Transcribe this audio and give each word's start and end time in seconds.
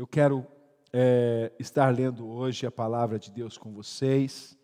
Eu 0.00 0.06
quero 0.06 0.46
é, 0.94 1.52
estar 1.58 1.94
lendo 1.94 2.26
hoje 2.26 2.64
a 2.64 2.70
palavra 2.70 3.18
de 3.18 3.30
Deus 3.30 3.58
com 3.58 3.70
vocês, 3.70 4.58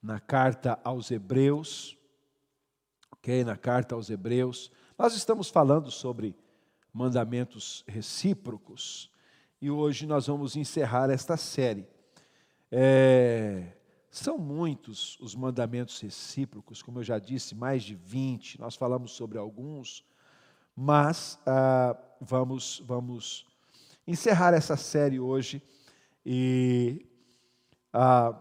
na 0.00 0.20
carta 0.20 0.78
aos 0.84 1.10
Hebreus, 1.10 1.98
ok? 3.10 3.42
Na 3.42 3.56
carta 3.56 3.96
aos 3.96 4.10
Hebreus. 4.10 4.70
Nós 4.96 5.16
estamos 5.16 5.50
falando 5.50 5.90
sobre 5.90 6.36
mandamentos 6.92 7.82
recíprocos 7.88 9.10
e 9.60 9.72
hoje 9.72 10.06
nós 10.06 10.28
vamos 10.28 10.54
encerrar 10.54 11.10
esta 11.10 11.36
série. 11.36 11.88
É, 12.70 13.72
são 14.08 14.38
muitos 14.38 15.18
os 15.18 15.34
mandamentos 15.34 16.00
recíprocos, 16.00 16.80
como 16.80 17.00
eu 17.00 17.02
já 17.02 17.18
disse, 17.18 17.56
mais 17.56 17.82
de 17.82 17.96
20, 17.96 18.60
nós 18.60 18.76
falamos 18.76 19.10
sobre 19.16 19.36
alguns, 19.36 20.04
mas 20.76 21.40
ah, 21.44 21.96
vamos, 22.20 22.80
vamos 22.86 23.52
encerrar 24.06 24.54
essa 24.54 24.76
série 24.76 25.18
hoje 25.18 25.62
e 26.24 27.06
ah, 27.92 28.34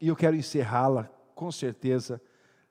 eu 0.00 0.16
quero 0.16 0.36
encerrá-la 0.36 1.04
com 1.34 1.50
certeza 1.50 2.20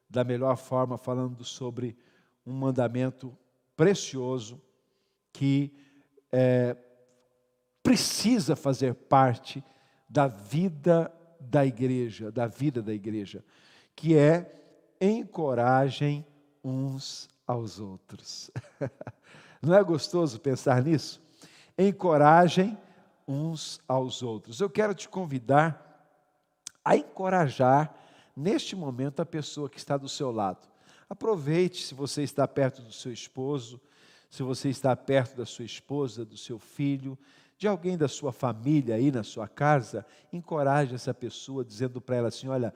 da 0.09 0.23
melhor 0.23 0.58
forma, 0.58 0.98
falando 0.98 1.44
sobre 1.44 1.98
um 2.45 2.54
mandamento 2.54 3.36
precioso 3.76 4.62
que 5.31 5.73
é, 6.31 6.76
precisa 7.81 8.55
fazer 8.55 8.94
parte 8.94 9.64
da 10.09 10.28
vida 10.28 11.12
da 11.39 11.66
igreja, 11.66 12.31
da 12.31 12.45
vida 12.48 12.81
da 12.81 12.94
igreja, 12.94 13.44
que 13.95 14.16
é 14.16 14.53
encoragem 15.00 16.26
uns 16.64 17.30
aos 17.48 17.80
outros. 17.80 18.52
Não 19.62 19.76
é 19.76 19.84
gostoso 19.84 20.39
pensar 20.39 20.84
nisso? 20.84 21.20
Encoragem 21.88 22.77
uns 23.27 23.81
aos 23.88 24.22
outros. 24.22 24.62
Eu 24.62 24.70
quero 24.70 24.94
te 24.94 25.09
convidar 25.09 26.05
a 26.86 26.95
encorajar 26.95 27.92
neste 28.36 28.75
momento 28.75 29.19
a 29.19 29.25
pessoa 29.25 29.67
que 29.67 29.80
está 29.80 29.97
do 29.97 30.08
seu 30.08 30.31
lado. 30.31 30.69
Aproveite 31.09 31.83
se 31.83 31.95
você 31.95 32.22
está 32.22 32.47
perto 32.47 32.83
do 32.83 32.94
seu 32.94 33.11
esposo, 33.11 33.81
se 34.30 34.44
você 34.44 34.69
está 34.69 34.95
perto 34.95 35.36
da 35.36 35.45
sua 35.45 35.66
esposa, 35.66 36.23
do 36.23 36.38
seu 36.38 36.59
filho, 36.59 37.17
de 37.58 37.67
alguém 37.67 37.97
da 37.97 38.08
sua 38.08 38.31
família 38.31 38.94
aí 38.94 39.11
na 39.11 39.23
sua 39.23 39.47
casa, 39.47 40.06
encoraje 40.31 40.94
essa 40.94 41.16
pessoa 41.16 41.66
dizendo 41.66 42.00
para 42.00 42.16
ela 42.16 42.28
assim: 42.28 42.47
olha, 42.47 42.73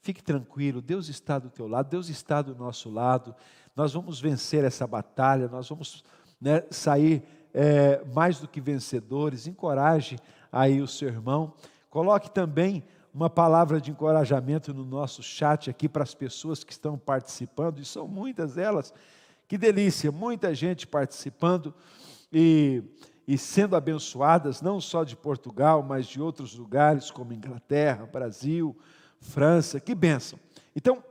fique 0.00 0.22
tranquilo, 0.22 0.80
Deus 0.80 1.08
está 1.08 1.40
do 1.40 1.50
teu 1.50 1.66
lado, 1.66 1.90
Deus 1.90 2.08
está 2.08 2.40
do 2.40 2.54
nosso 2.54 2.88
lado, 2.88 3.34
nós 3.74 3.92
vamos 3.92 4.20
vencer 4.20 4.62
essa 4.62 4.86
batalha, 4.86 5.48
nós 5.48 5.68
vamos 5.68 6.04
né, 6.40 6.62
sair 6.70 7.37
é, 7.52 8.02
mais 8.14 8.40
do 8.40 8.48
que 8.48 8.60
vencedores. 8.60 9.46
Encoraje 9.46 10.18
aí 10.50 10.80
o 10.80 10.88
seu 10.88 11.08
irmão, 11.08 11.52
coloque 11.90 12.30
também 12.30 12.84
uma 13.12 13.28
palavra 13.28 13.80
de 13.80 13.90
encorajamento 13.90 14.72
no 14.72 14.84
nosso 14.84 15.22
chat 15.22 15.68
aqui 15.68 15.88
para 15.88 16.02
as 16.02 16.14
pessoas 16.14 16.62
que 16.62 16.72
estão 16.72 16.98
participando, 16.98 17.80
e 17.80 17.84
são 17.84 18.06
muitas 18.06 18.56
elas. 18.56 18.92
Que 19.46 19.56
delícia, 19.56 20.12
muita 20.12 20.54
gente 20.54 20.86
participando 20.86 21.74
e, 22.32 22.82
e 23.26 23.38
sendo 23.38 23.74
abençoadas, 23.74 24.60
não 24.60 24.80
só 24.80 25.04
de 25.04 25.16
Portugal, 25.16 25.82
mas 25.82 26.06
de 26.06 26.20
outros 26.20 26.54
lugares, 26.54 27.10
como 27.10 27.32
Inglaterra, 27.32 28.06
Brasil, 28.06 28.76
França. 29.20 29.80
Que 29.80 29.94
bênção. 29.94 30.38
Então, 30.76 31.02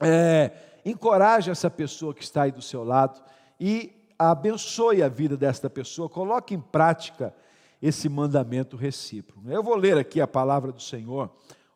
é, 0.00 0.52
encoraje 0.84 1.50
essa 1.50 1.68
pessoa 1.68 2.14
que 2.14 2.22
está 2.22 2.42
aí 2.42 2.52
do 2.52 2.62
seu 2.62 2.84
lado 2.84 3.20
e 3.58 3.95
abençoe 4.18 5.02
a 5.02 5.08
vida 5.08 5.36
desta 5.36 5.68
pessoa, 5.68 6.08
coloque 6.08 6.54
em 6.54 6.60
prática 6.60 7.34
esse 7.80 8.08
mandamento 8.08 8.76
recíproco. 8.76 9.48
Eu 9.48 9.62
vou 9.62 9.76
ler 9.76 9.98
aqui 9.98 10.20
a 10.20 10.26
palavra 10.26 10.72
do 10.72 10.80
Senhor 10.80 11.30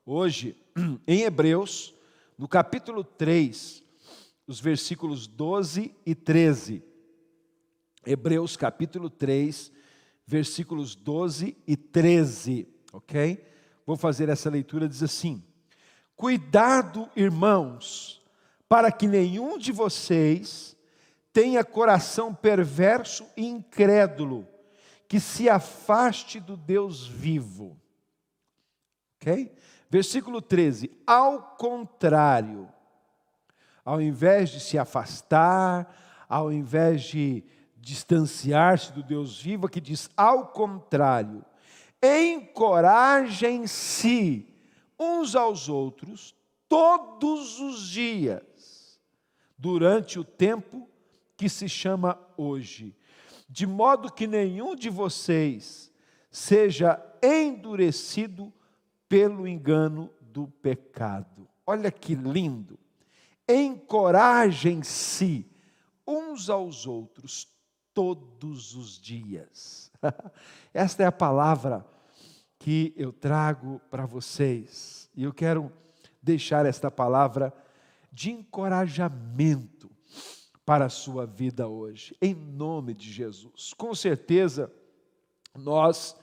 hoje 0.04 0.56
em 1.06 1.22
Hebreus, 1.22 1.94
no 2.38 2.48
capítulo 2.48 3.04
3, 3.04 3.82
os 4.46 4.58
versículos 4.58 5.26
12 5.26 5.94
e 6.04 6.14
13. 6.14 6.82
Hebreus 8.04 8.56
capítulo 8.56 9.10
3, 9.10 9.70
versículos 10.26 10.94
12 10.94 11.56
e 11.66 11.76
13, 11.76 12.66
ok? 12.92 13.44
Vou 13.86 13.96
fazer 13.96 14.28
essa 14.28 14.48
leitura, 14.48 14.88
diz 14.88 15.02
assim: 15.02 15.44
Cuidado, 16.16 17.08
irmãos, 17.14 18.22
para 18.68 18.90
que 18.90 19.06
nenhum 19.06 19.58
de 19.58 19.70
vocês 19.70 20.76
tenha 21.32 21.64
coração 21.64 22.34
perverso 22.34 23.26
e 23.36 23.46
incrédulo, 23.46 24.48
que 25.08 25.20
se 25.20 25.48
afaste 25.48 26.40
do 26.40 26.56
Deus 26.56 27.06
vivo. 27.06 27.80
Ok? 29.16 29.54
Versículo 29.88 30.40
13: 30.40 30.90
Ao 31.06 31.56
contrário, 31.56 32.68
ao 33.84 34.00
invés 34.00 34.48
de 34.50 34.60
se 34.60 34.78
afastar, 34.78 35.94
ao 36.28 36.52
invés 36.52 37.02
de 37.02 37.42
distanciar-se 37.76 38.92
do 38.92 39.02
Deus 39.02 39.40
vivo, 39.40 39.66
aqui 39.66 39.80
diz: 39.80 40.08
ao 40.16 40.46
contrário, 40.48 41.44
encorajem-se 42.02 44.46
uns 44.98 45.34
aos 45.34 45.68
outros 45.68 46.34
todos 46.68 47.58
os 47.58 47.88
dias, 47.88 49.00
durante 49.58 50.18
o 50.18 50.24
tempo 50.24 50.90
que 51.40 51.48
se 51.48 51.68
chama 51.70 52.20
hoje, 52.36 52.94
de 53.48 53.66
modo 53.66 54.12
que 54.12 54.26
nenhum 54.26 54.76
de 54.76 54.90
vocês 54.90 55.90
seja 56.30 57.02
endurecido 57.22 58.52
pelo 59.08 59.48
engano 59.48 60.10
do 60.20 60.46
pecado. 60.46 61.48
Olha 61.66 61.90
que 61.90 62.14
lindo! 62.14 62.78
Encorajem-se 63.48 65.50
uns 66.06 66.50
aos 66.50 66.86
outros 66.86 67.48
todos 67.94 68.74
os 68.74 69.00
dias. 69.00 69.90
Esta 70.74 71.04
é 71.04 71.06
a 71.06 71.12
palavra 71.12 71.86
que 72.58 72.92
eu 72.98 73.14
trago 73.14 73.80
para 73.90 74.04
vocês. 74.04 75.08
E 75.14 75.24
eu 75.24 75.32
quero 75.32 75.72
deixar 76.22 76.66
esta 76.66 76.90
palavra 76.90 77.50
de 78.12 78.30
encorajamento 78.30 79.89
para 80.64 80.86
a 80.86 80.90
sua 80.90 81.26
vida 81.26 81.66
hoje, 81.66 82.16
em 82.20 82.34
nome 82.34 82.94
de 82.94 83.10
Jesus. 83.10 83.72
Com 83.74 83.94
certeza, 83.94 84.70
nós 85.56 86.16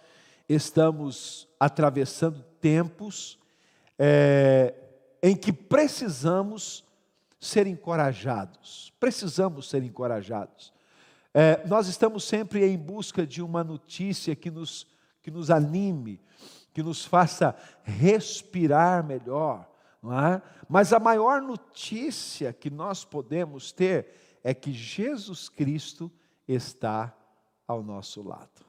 estamos 0.48 1.48
atravessando 1.60 2.44
tempos 2.62 3.38
é, 4.00 4.74
em 5.22 5.36
que 5.36 5.52
precisamos 5.52 6.86
ser 7.40 7.68
encorajados, 7.68 8.94
precisamos 9.00 9.70
ser 9.70 9.84
encorajados. 9.84 10.74
É, 11.34 11.66
nós 11.68 11.88
estamos 11.88 12.24
sempre 12.24 12.66
em 12.66 12.78
busca 12.78 13.26
de 13.28 13.42
uma 13.42 13.64
notícia 13.64 14.36
que 14.36 14.50
nos, 14.50 14.88
que 15.22 15.30
nos 15.30 15.52
anime, 15.52 16.20
que 16.74 16.82
nos 16.82 17.06
faça 17.06 17.56
respirar 17.84 19.04
melhor, 19.04 19.70
não 20.02 20.18
é? 20.20 20.42
mas 20.70 20.94
a 20.94 21.00
maior 21.00 21.42
notícia 21.42 22.54
que 22.54 22.70
nós 22.70 23.04
podemos 23.04 23.72
ter 23.72 24.27
é 24.48 24.54
que 24.54 24.72
Jesus 24.72 25.50
Cristo 25.50 26.10
está 26.48 27.14
ao 27.68 27.84
nosso 27.84 28.24
lado. 28.24 28.66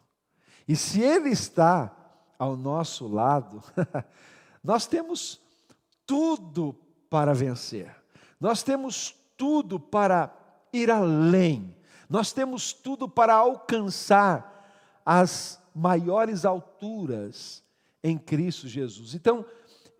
E 0.66 0.74
se 0.74 1.00
Ele 1.00 1.28
está 1.28 1.96
ao 2.36 2.56
nosso 2.56 3.06
lado, 3.06 3.62
nós 4.60 4.88
temos 4.88 5.40
tudo 6.04 6.74
para 7.08 7.32
vencer, 7.32 7.94
nós 8.40 8.64
temos 8.64 9.14
tudo 9.36 9.78
para 9.78 10.34
ir 10.72 10.90
além, 10.90 11.72
nós 12.10 12.32
temos 12.32 12.72
tudo 12.72 13.08
para 13.08 13.34
alcançar 13.34 14.68
as 15.06 15.62
maiores 15.72 16.44
alturas 16.44 17.62
em 18.02 18.18
Cristo 18.18 18.66
Jesus. 18.66 19.14
Então, 19.14 19.46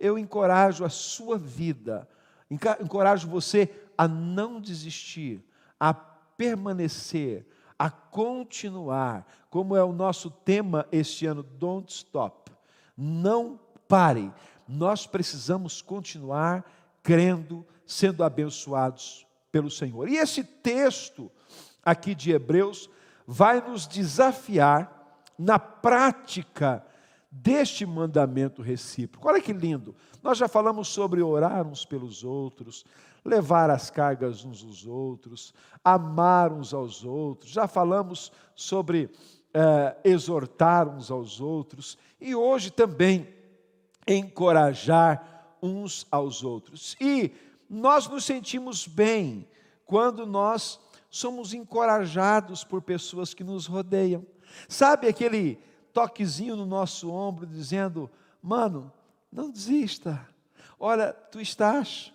eu 0.01 0.19
encorajo 0.19 0.85
a 0.85 0.89
sua 0.89 1.39
vida, 1.39 2.09
encorajo 2.51 3.29
você 3.29 3.73
a 3.97 4.09
não 4.09 4.61
desistir, 4.61 5.47
a 5.79 5.95
permanecer, 5.95 7.47
a 7.79 7.91
continuar, 7.91 9.27
como 9.51 9.77
é 9.77 9.83
o 9.83 9.93
nosso 9.93 10.31
tema 10.31 10.87
este 10.91 11.27
ano, 11.27 11.43
Don't 11.43 11.93
Stop. 11.93 12.51
Não 12.97 13.59
pare. 13.87 14.33
Nós 14.67 15.07
precisamos 15.07 15.81
continuar 15.81 16.65
crendo, 17.03 17.67
sendo 17.87 18.23
abençoados 18.23 19.27
pelo 19.51 19.71
Senhor. 19.71 20.09
E 20.09 20.17
esse 20.17 20.45
texto 20.45 21.31
aqui 21.83 22.15
de 22.15 22.33
Hebreus 22.33 22.91
vai 23.27 23.61
nos 23.61 23.87
desafiar 23.87 25.23
na 25.39 25.59
prática 25.59 26.85
deste 27.31 27.87
mandamento 27.87 28.63
recíproco. 28.63 29.29
Olha 29.29 29.41
que 29.41 29.53
lindo. 29.53 29.95
Nós 30.23 30.39
já 30.39 30.49
falamos 30.49 30.89
sobre 30.89 31.23
orar 31.23 31.67
uns 31.67 31.85
pelos 31.85 32.25
outros, 32.25 32.85
levar 33.25 33.71
as 33.71 33.91
cargas 33.91 34.45
uns 34.45 34.65
aos 34.65 34.87
outros, 34.87 35.55
amar 35.85 36.53
uns 36.53 36.73
aos 36.73 37.05
outros. 37.05 37.51
Já 37.51 37.67
falamos 37.67 38.33
sobre 38.55 39.11
é, 39.53 39.97
exortar 40.05 40.89
uns 40.89 41.11
aos 41.11 41.41
outros 41.41 41.99
e 42.21 42.35
hoje 42.35 42.71
também 42.71 43.29
encorajar 44.07 45.57
uns 45.63 46.07
aos 46.11 46.43
outros. 46.43 46.97
E 47.01 47.33
nós 47.69 48.09
nos 48.09 48.25
sentimos 48.25 48.87
bem 48.87 49.47
quando 49.85 50.27
nós 50.27 50.81
somos 51.11 51.53
encorajados 51.55 52.65
por 52.65 52.83
pessoas 52.83 53.35
que 53.35 53.45
nos 53.45 53.67
rodeiam. 53.67 54.25
Sabe 54.69 55.09
aquele 55.09 55.61
toquezinho 55.93 56.57
no 56.57 56.67
nosso 56.67 57.11
ombro 57.11 57.47
dizendo: 57.47 58.11
"Mano, 58.43 58.93
não 59.31 59.51
desista. 59.51 60.27
Olha, 60.79 61.13
tu 61.13 61.41
estás 61.41 62.13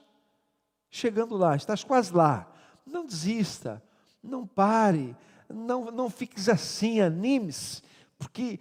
chegando 0.94 1.36
lá, 1.36 1.56
estás 1.56 1.84
quase 1.84 2.14
lá. 2.14 2.48
Não 2.86 3.04
desista, 3.04 3.82
não 4.22 4.46
pare, 4.46 5.18
não, 5.50 5.86
não 5.86 6.08
fiques 6.08 6.48
assim, 6.48 7.02
anime-se, 7.02 7.82
porque 8.16 8.60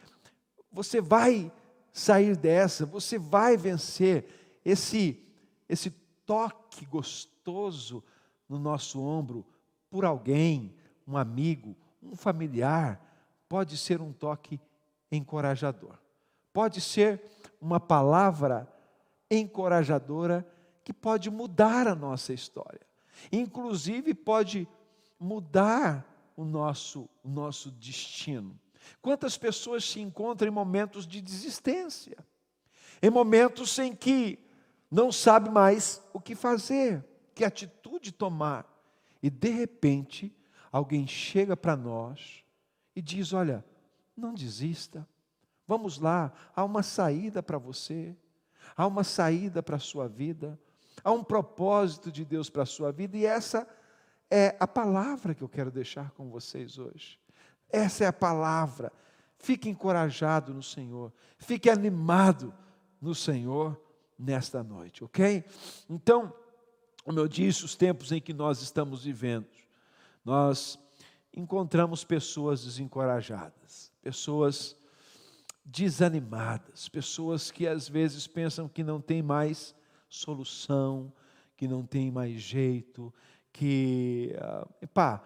você 0.72 0.98
vai 0.98 1.52
sair 1.92 2.34
dessa, 2.34 2.86
você 2.86 3.18
vai 3.18 3.58
vencer 3.58 4.60
esse, 4.64 5.22
esse 5.68 5.90
toque 6.24 6.86
gostoso 6.86 8.02
no 8.48 8.58
nosso 8.58 9.02
ombro 9.02 9.44
por 9.90 10.06
alguém, 10.06 10.74
um 11.06 11.18
amigo, 11.18 11.76
um 12.02 12.16
familiar, 12.16 12.98
pode 13.46 13.76
ser 13.76 14.00
um 14.00 14.10
toque 14.10 14.58
encorajador. 15.10 15.98
Pode 16.50 16.80
ser 16.80 17.20
uma 17.60 17.78
palavra 17.78 18.66
encorajadora 19.30 20.46
que 20.84 20.92
pode 20.92 21.30
mudar 21.30 21.86
a 21.86 21.94
nossa 21.94 22.32
história. 22.32 22.80
Inclusive 23.30 24.14
pode 24.14 24.68
mudar 25.18 26.06
o 26.36 26.44
nosso, 26.44 27.08
o 27.22 27.28
nosso 27.28 27.70
destino. 27.70 28.58
Quantas 29.00 29.38
pessoas 29.38 29.84
se 29.84 30.00
encontram 30.00 30.48
em 30.48 30.54
momentos 30.54 31.06
de 31.06 31.20
desistência, 31.20 32.16
em 33.00 33.10
momentos 33.10 33.78
em 33.78 33.94
que 33.94 34.38
não 34.90 35.12
sabe 35.12 35.50
mais 35.50 36.02
o 36.12 36.20
que 36.20 36.34
fazer, 36.34 37.04
que 37.34 37.44
atitude 37.44 38.12
tomar, 38.12 38.66
e 39.22 39.30
de 39.30 39.50
repente 39.50 40.34
alguém 40.70 41.06
chega 41.06 41.56
para 41.56 41.76
nós 41.76 42.44
e 42.94 43.00
diz: 43.00 43.32
Olha, 43.32 43.64
não 44.16 44.34
desista, 44.34 45.06
vamos 45.66 45.98
lá, 45.98 46.32
há 46.54 46.64
uma 46.64 46.82
saída 46.82 47.42
para 47.42 47.58
você, 47.58 48.16
há 48.76 48.86
uma 48.86 49.04
saída 49.04 49.62
para 49.62 49.76
a 49.76 49.80
sua 49.80 50.08
vida, 50.08 50.58
há 51.02 51.12
um 51.12 51.24
propósito 51.24 52.10
de 52.10 52.24
Deus 52.24 52.48
para 52.50 52.62
a 52.62 52.66
sua 52.66 52.92
vida, 52.92 53.16
e 53.16 53.26
essa 53.26 53.66
é 54.30 54.56
a 54.58 54.66
palavra 54.66 55.34
que 55.34 55.42
eu 55.42 55.48
quero 55.48 55.70
deixar 55.70 56.10
com 56.12 56.30
vocês 56.30 56.78
hoje. 56.78 57.18
Essa 57.70 58.04
é 58.04 58.06
a 58.06 58.12
palavra. 58.12 58.92
Fique 59.38 59.68
encorajado 59.68 60.54
no 60.54 60.62
Senhor, 60.62 61.12
fique 61.36 61.68
animado 61.68 62.54
no 63.00 63.14
Senhor 63.14 63.80
nesta 64.18 64.62
noite, 64.62 65.02
ok? 65.02 65.44
Então, 65.90 66.32
como 67.04 67.18
eu 67.18 67.26
disse, 67.26 67.64
os 67.64 67.74
tempos 67.74 68.12
em 68.12 68.20
que 68.20 68.32
nós 68.32 68.62
estamos 68.62 69.04
vivendo, 69.04 69.48
nós 70.24 70.78
encontramos 71.34 72.04
pessoas 72.04 72.64
desencorajadas, 72.64 73.90
pessoas 74.00 74.76
desanimadas, 75.64 76.88
pessoas 76.88 77.50
que 77.50 77.66
às 77.66 77.88
vezes 77.88 78.26
pensam 78.26 78.68
que 78.68 78.84
não 78.84 79.00
tem 79.00 79.22
mais 79.22 79.74
solução, 80.12 81.10
que 81.56 81.66
não 81.66 81.86
tem 81.86 82.10
mais 82.10 82.34
jeito, 82.34 83.12
que, 83.50 84.36
uh, 84.36 84.88
pá, 84.88 85.22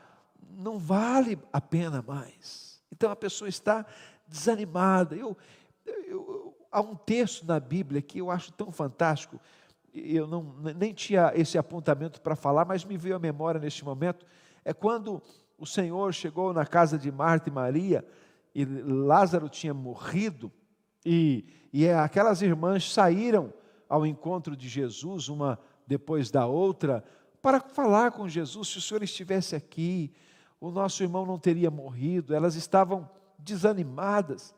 não 0.48 0.78
vale 0.78 1.36
a 1.52 1.60
pena 1.60 2.00
mais. 2.06 2.80
Então 2.92 3.10
a 3.10 3.16
pessoa 3.16 3.48
está 3.48 3.84
desanimada. 4.28 5.16
Eu, 5.16 5.36
eu, 5.84 6.56
há 6.70 6.80
um 6.80 6.94
texto 6.94 7.44
na 7.44 7.58
Bíblia 7.58 8.00
que 8.00 8.20
eu 8.20 8.30
acho 8.30 8.52
tão 8.52 8.70
fantástico, 8.70 9.40
eu 9.92 10.26
não, 10.26 10.54
nem 10.76 10.94
tinha 10.94 11.32
esse 11.34 11.58
apontamento 11.58 12.20
para 12.20 12.36
falar, 12.36 12.64
mas 12.64 12.84
me 12.84 12.96
veio 12.96 13.16
à 13.16 13.18
memória 13.18 13.60
neste 13.60 13.84
momento. 13.84 14.24
É 14.64 14.72
quando 14.72 15.20
o 15.58 15.66
Senhor 15.66 16.14
chegou 16.14 16.52
na 16.52 16.64
casa 16.64 16.96
de 16.96 17.10
Marta 17.10 17.48
e 17.48 17.52
Maria 17.52 18.04
e 18.54 18.64
Lázaro 18.64 19.48
tinha 19.48 19.74
morrido, 19.74 20.52
e, 21.04 21.44
e 21.72 21.88
aquelas 21.88 22.40
irmãs 22.40 22.92
saíram 22.92 23.52
ao 23.88 24.06
encontro 24.06 24.56
de 24.56 24.68
Jesus, 24.68 25.28
uma 25.28 25.58
depois 25.86 26.30
da 26.30 26.46
outra, 26.46 27.04
para 27.40 27.60
falar 27.60 28.12
com 28.12 28.28
Jesus. 28.28 28.68
Se 28.68 28.78
o 28.78 28.80
Senhor 28.80 29.02
estivesse 29.02 29.54
aqui, 29.54 30.12
o 30.60 30.70
nosso 30.70 31.02
irmão 31.02 31.24
não 31.24 31.38
teria 31.38 31.70
morrido. 31.70 32.34
Elas 32.34 32.56
estavam 32.56 33.08
desanimadas, 33.38 34.54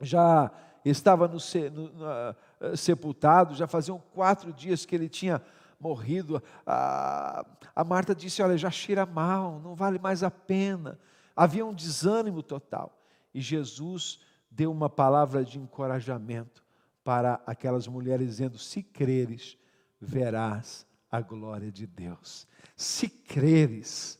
já 0.00 0.50
estava 0.84 1.28
no, 1.28 1.38
no, 1.72 1.88
no, 1.92 2.76
sepultado, 2.76 3.54
já 3.54 3.66
faziam 3.66 4.02
quatro 4.14 4.52
dias 4.52 4.86
que 4.86 4.94
ele 4.94 5.08
tinha 5.08 5.42
morrido. 5.78 6.42
A, 6.66 7.44
a 7.74 7.84
Marta 7.84 8.14
disse: 8.14 8.42
Olha, 8.42 8.56
já 8.56 8.70
cheira 8.70 9.04
mal, 9.04 9.60
não 9.60 9.74
vale 9.74 9.98
mais 9.98 10.22
a 10.22 10.30
pena. 10.30 10.98
Havia 11.36 11.66
um 11.66 11.74
desânimo 11.74 12.42
total. 12.42 12.98
E 13.34 13.40
Jesus 13.40 14.20
deu 14.50 14.72
uma 14.72 14.88
palavra 14.88 15.44
de 15.44 15.58
encorajamento 15.58 16.67
para 17.08 17.40
aquelas 17.46 17.88
mulheres, 17.88 18.26
dizendo: 18.26 18.58
Se 18.58 18.82
creres, 18.82 19.56
verás 19.98 20.86
a 21.10 21.22
glória 21.22 21.72
de 21.72 21.86
Deus. 21.86 22.46
Se 22.76 23.08
creres, 23.08 24.18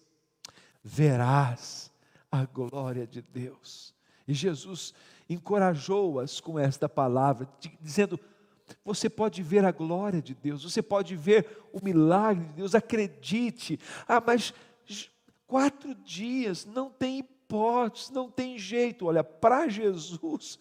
verás 0.83 1.93
a 2.33 2.47
glória 2.47 3.07
de 3.07 3.21
Deus. 3.21 3.95
E 4.27 4.33
Jesus 4.33 4.95
encorajou-as 5.29 6.41
com 6.41 6.59
esta 6.59 6.89
palavra, 6.89 7.47
dizendo: 7.79 8.19
você 8.83 9.11
pode 9.11 9.43
ver 9.43 9.67
a 9.67 9.71
glória 9.71 10.23
de 10.23 10.35
Deus, 10.35 10.63
você 10.63 10.81
pode 10.81 11.15
ver 11.15 11.47
o 11.75 11.85
milagre 11.85 12.47
de 12.47 12.53
Deus, 12.55 12.75
acredite. 12.75 13.79
Ah, 14.09 14.23
mas 14.27 14.55
quatro 15.47 15.95
dias, 15.95 16.65
não 16.65 16.89
tem 16.89 17.19
hipótese, 17.19 18.15
não 18.15 18.31
tem 18.31 18.59
jeito. 18.59 19.05
Olha, 19.05 19.23
para 19.23 19.69
Jesus, 19.69 20.59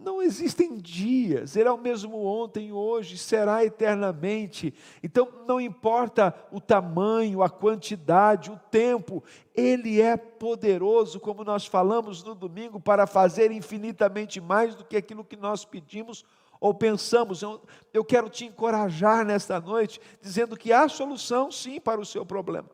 não 0.00 0.20
existem 0.20 0.76
dias, 0.76 1.56
ele 1.56 1.68
é 1.68 1.72
o 1.72 1.78
mesmo 1.78 2.24
ontem, 2.24 2.72
hoje, 2.72 3.16
será 3.16 3.64
eternamente. 3.64 4.74
Então, 5.02 5.28
não 5.46 5.60
importa 5.60 6.34
o 6.50 6.60
tamanho, 6.60 7.42
a 7.42 7.48
quantidade, 7.48 8.50
o 8.50 8.58
tempo, 8.70 9.22
ele 9.54 10.00
é 10.00 10.16
poderoso, 10.16 11.20
como 11.20 11.44
nós 11.44 11.66
falamos 11.66 12.22
no 12.22 12.34
domingo, 12.34 12.80
para 12.80 13.06
fazer 13.06 13.50
infinitamente 13.50 14.40
mais 14.40 14.74
do 14.74 14.84
que 14.84 14.96
aquilo 14.96 15.24
que 15.24 15.36
nós 15.36 15.64
pedimos 15.64 16.24
ou 16.60 16.72
pensamos. 16.72 17.42
Eu, 17.42 17.60
eu 17.92 18.04
quero 18.04 18.28
te 18.28 18.44
encorajar 18.44 19.24
nesta 19.24 19.60
noite, 19.60 20.00
dizendo 20.20 20.56
que 20.56 20.72
há 20.72 20.88
solução 20.88 21.50
sim 21.50 21.80
para 21.80 22.00
o 22.00 22.06
seu 22.06 22.24
problema, 22.24 22.68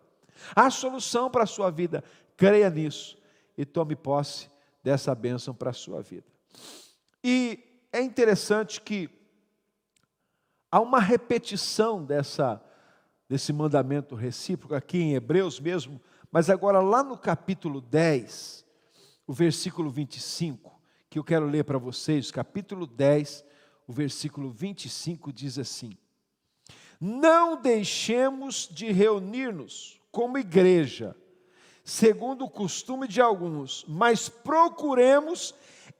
há 0.54 0.70
solução 0.70 1.30
para 1.30 1.44
a 1.44 1.46
sua 1.46 1.70
vida. 1.70 2.02
Creia 2.36 2.70
nisso 2.70 3.18
e 3.56 3.64
tome 3.64 3.96
posse 3.96 4.48
dessa 4.82 5.14
bênção 5.14 5.52
para 5.52 5.70
a 5.70 5.74
sua 5.74 6.00
vida. 6.00 6.24
E 7.22 7.58
é 7.92 8.00
interessante 8.00 8.80
que 8.80 9.10
há 10.70 10.80
uma 10.80 11.00
repetição 11.00 12.04
dessa, 12.04 12.62
desse 13.28 13.52
mandamento 13.52 14.14
recíproco 14.14 14.74
aqui 14.74 14.98
em 14.98 15.14
Hebreus 15.14 15.58
mesmo, 15.58 16.00
mas 16.30 16.50
agora 16.50 16.80
lá 16.80 17.02
no 17.02 17.16
capítulo 17.16 17.80
10, 17.80 18.64
o 19.26 19.32
versículo 19.32 19.90
25, 19.90 20.78
que 21.10 21.18
eu 21.18 21.24
quero 21.24 21.46
ler 21.46 21.64
para 21.64 21.78
vocês, 21.78 22.30
capítulo 22.30 22.86
10, 22.86 23.44
o 23.86 23.92
versículo 23.92 24.50
25 24.50 25.32
diz 25.32 25.58
assim: 25.58 25.96
Não 27.00 27.60
deixemos 27.60 28.68
de 28.70 28.92
reunir-nos 28.92 29.98
como 30.12 30.38
igreja, 30.38 31.16
segundo 31.82 32.44
o 32.44 32.50
costume 32.50 33.08
de 33.08 33.20
alguns, 33.20 33.84
mas 33.88 34.28
procuremos 34.28 35.54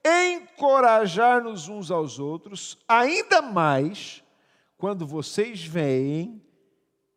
encorajar-nos 0.05 1.67
uns 1.67 1.91
aos 1.91 2.19
outros, 2.19 2.77
ainda 2.87 3.41
mais 3.41 4.23
quando 4.77 5.05
vocês 5.05 5.63
veem 5.63 6.41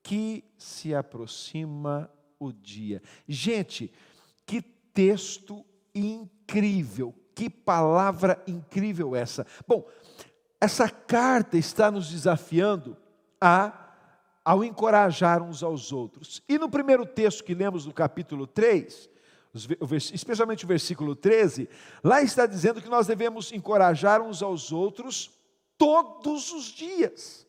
que 0.03 0.45
se 0.59 0.95
aproxima 0.95 2.11
o 2.39 2.53
dia. 2.53 3.01
Gente, 3.29 3.93
que 4.45 4.61
texto 4.61 5.65
incrível, 5.95 7.15
que 7.35 7.49
palavra 7.49 8.43
incrível 8.47 9.15
essa. 9.15 9.47
Bom, 9.67 9.87
essa 10.61 10.89
carta 10.89 11.57
está 11.57 11.91
nos 11.91 12.11
desafiando 12.11 12.97
a 13.41 13.83
ao 14.45 14.65
encorajar 14.65 15.43
uns 15.43 15.63
aos 15.63 15.93
outros. 15.93 16.43
E 16.49 16.59
no 16.59 16.69
primeiro 16.69 17.07
texto 17.07 17.45
que 17.45 17.55
lemos 17.55 17.87
no 17.87 17.93
capítulo 17.93 18.47
3, 18.47 19.09
especialmente 20.13 20.65
o 20.65 20.69
versículo 20.69 21.15
13, 21.15 21.69
lá 22.03 22.23
está 22.23 22.47
dizendo 22.47 22.81
que 22.81 22.89
nós 22.89 23.07
devemos 23.07 23.53
encorajar 23.53 24.23
uns 24.23 24.43
aos 24.43 24.73
outros 24.73 25.31
todos 25.77 26.53
os 26.53 26.65
dias, 26.65 27.47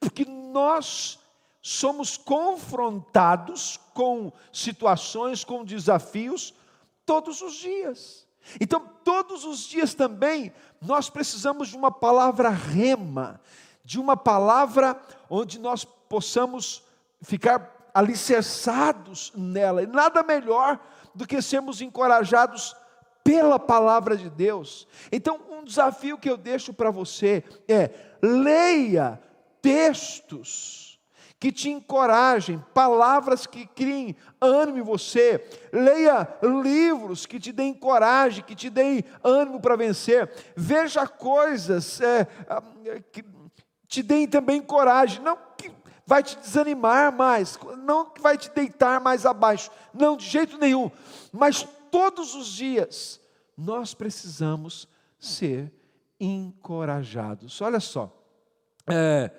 porque 0.00 0.24
nós 0.24 1.18
somos 1.62 2.16
confrontados 2.16 3.78
com 3.94 4.32
situações, 4.52 5.44
com 5.44 5.64
desafios 5.64 6.54
todos 7.06 7.40
os 7.40 7.54
dias. 7.54 8.26
Então, 8.60 8.86
todos 9.04 9.44
os 9.44 9.60
dias 9.60 9.94
também, 9.94 10.52
nós 10.80 11.08
precisamos 11.08 11.68
de 11.68 11.76
uma 11.76 11.90
palavra 11.90 12.50
rema, 12.50 13.40
de 13.84 13.98
uma 13.98 14.16
palavra 14.16 15.00
onde 15.30 15.58
nós 15.58 15.84
possamos 15.84 16.82
ficar 17.22 17.90
alicerçados 17.94 19.32
nela. 19.34 19.82
E 19.82 19.86
nada 19.86 20.22
melhor 20.22 20.80
do 21.14 21.26
que 21.26 21.40
sermos 21.40 21.80
encorajados 21.80 22.74
pela 23.22 23.58
palavra 23.58 24.16
de 24.16 24.28
Deus. 24.28 24.86
Então, 25.10 25.40
um 25.50 25.64
desafio 25.64 26.18
que 26.18 26.28
eu 26.28 26.36
deixo 26.36 26.72
para 26.72 26.90
você 26.90 27.42
é: 27.68 27.90
leia 28.22 29.20
textos 29.62 30.84
que 31.44 31.52
te 31.52 31.68
encorajem, 31.68 32.62
palavras 32.72 33.46
que 33.46 33.66
criem 33.66 34.16
ânimo 34.40 34.78
em 34.78 34.82
você. 34.82 35.46
Leia 35.72 36.26
livros 36.42 37.26
que 37.26 37.38
te 37.38 37.52
deem 37.52 37.74
coragem, 37.74 38.42
que 38.44 38.54
te 38.54 38.70
deem 38.70 39.04
ânimo 39.22 39.60
para 39.60 39.76
vencer. 39.76 40.30
Veja 40.56 41.06
coisas 41.06 42.00
é, 42.00 42.26
que 43.12 43.22
te 43.86 44.02
deem 44.02 44.26
também 44.26 44.62
coragem. 44.62 45.22
Não 45.22 45.36
que 45.56 45.70
vai 46.06 46.22
te 46.22 46.36
desanimar 46.38 47.12
mais, 47.12 47.58
não 47.78 48.12
vai 48.20 48.36
te 48.36 48.50
deitar 48.50 49.00
mais 49.00 49.24
abaixo. 49.24 49.70
Não, 49.92 50.16
de 50.16 50.26
jeito 50.26 50.58
nenhum. 50.58 50.90
Mas 51.32 51.66
todos 51.90 52.34
os 52.34 52.46
dias 52.48 53.20
nós 53.56 53.94
precisamos 53.94 54.88
ser 55.18 55.72
encorajados. 56.18 57.60
Olha 57.60 57.80
só. 57.80 58.12
É, 58.86 59.30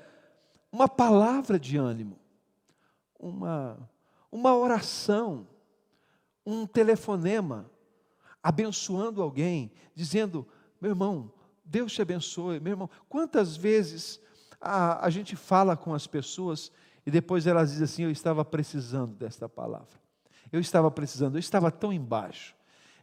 uma 0.72 0.90
palavra 0.90 1.60
de 1.60 1.78
ânimo, 1.78 2.20
uma, 3.20 3.90
uma 4.32 4.56
oração, 4.56 5.48
um 6.46 6.66
telefonema, 6.66 7.70
abençoando 8.42 9.22
alguém, 9.22 9.72
dizendo: 9.94 10.48
meu 10.82 10.92
irmão, 10.92 11.32
Deus 11.64 11.94
te 11.94 12.02
abençoe, 12.02 12.60
meu 12.60 12.74
irmão. 12.74 12.90
Quantas 13.08 13.56
vezes 13.56 14.20
a, 14.66 15.06
a 15.06 15.10
gente 15.12 15.36
fala 15.36 15.78
com 15.78 15.94
as 15.94 16.08
pessoas 16.08 16.72
e 17.06 17.12
depois 17.12 17.46
elas 17.46 17.70
dizem 17.70 17.84
assim: 17.84 18.04
eu 18.04 18.12
estava 18.12 18.44
precisando 18.44 19.14
desta 19.14 19.48
palavra, 19.48 20.00
eu 20.52 20.60
estava 20.60 20.90
precisando, 20.90 21.36
eu 21.36 21.40
estava 21.40 21.72
tão 21.72 21.94
embaixo, 21.94 22.56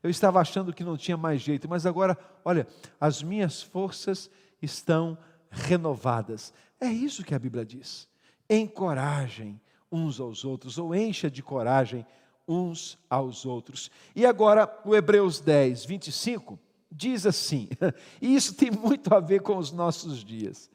eu 0.03 0.11
estava 0.11 0.41
achando 0.41 0.73
que 0.73 0.83
não 0.83 0.97
tinha 0.97 1.17
mais 1.17 1.41
jeito, 1.41 1.69
mas 1.69 1.87
agora, 1.87 2.19
olha, 2.45 2.67
as 3.01 3.23
minhas 3.23 3.63
forças 3.63 4.29
estão 4.61 5.17
renovadas. 5.49 6.53
É 6.81 6.89
isso 6.89 7.23
que 7.23 7.35
a 7.35 7.39
Bíblia 7.39 7.65
diz. 7.65 8.09
Encorajem 8.51 9.61
uns 9.91 10.19
aos 10.19 10.45
outros, 10.45 10.79
ou 10.79 10.95
encha 10.95 11.31
de 11.31 11.43
coragem 11.43 12.05
uns 12.49 12.99
aos 13.09 13.47
outros. 13.47 13.91
E 14.17 14.27
agora, 14.27 14.69
o 14.85 14.97
Hebreus 14.97 15.39
10, 15.39 15.85
25, 15.85 16.59
diz 16.91 17.25
assim, 17.25 17.69
e 18.21 18.35
isso 18.35 18.55
tem 18.55 18.71
muito 18.71 19.15
a 19.15 19.21
ver 19.21 19.43
com 19.43 19.57
os 19.57 19.71
nossos 19.71 20.25
dias. 20.25 20.69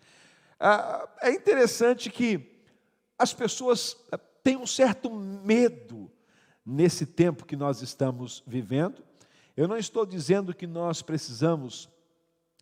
Ah, 0.60 1.08
é 1.22 1.32
interessante 1.32 2.10
que 2.10 2.64
as 3.18 3.34
pessoas 3.34 3.98
ah, 4.12 4.18
têm 4.44 4.58
um 4.58 4.68
certo 4.68 5.10
medo 5.12 6.12
nesse 6.66 7.06
tempo 7.06 7.46
que 7.46 7.56
nós 7.56 7.82
estamos 7.82 8.44
vivendo. 8.46 9.04
Eu 9.56 9.68
não 9.68 9.78
estou 9.78 10.06
dizendo 10.06 10.54
que 10.54 10.68
nós 10.68 11.02
precisamos 11.02 11.90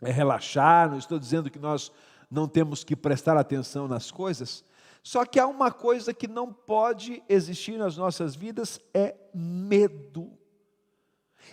é, 0.02 0.12
relaxar, 0.12 0.90
não 0.90 0.98
estou 0.98 1.20
dizendo 1.20 1.50
que 1.50 1.60
nós 1.60 1.92
não 2.30 2.48
temos 2.48 2.84
que 2.84 2.96
prestar 2.96 3.38
atenção 3.38 3.88
nas 3.88 4.12
coisas. 4.12 4.64
Só 5.02 5.26
que 5.26 5.40
há 5.40 5.48
uma 5.48 5.72
coisa 5.72 6.14
que 6.14 6.28
não 6.28 6.52
pode 6.52 7.24
existir 7.30 7.78
nas 7.78 7.96
nossas 7.96 8.36
vidas 8.36 8.80
é 8.94 9.16
medo. 9.34 10.32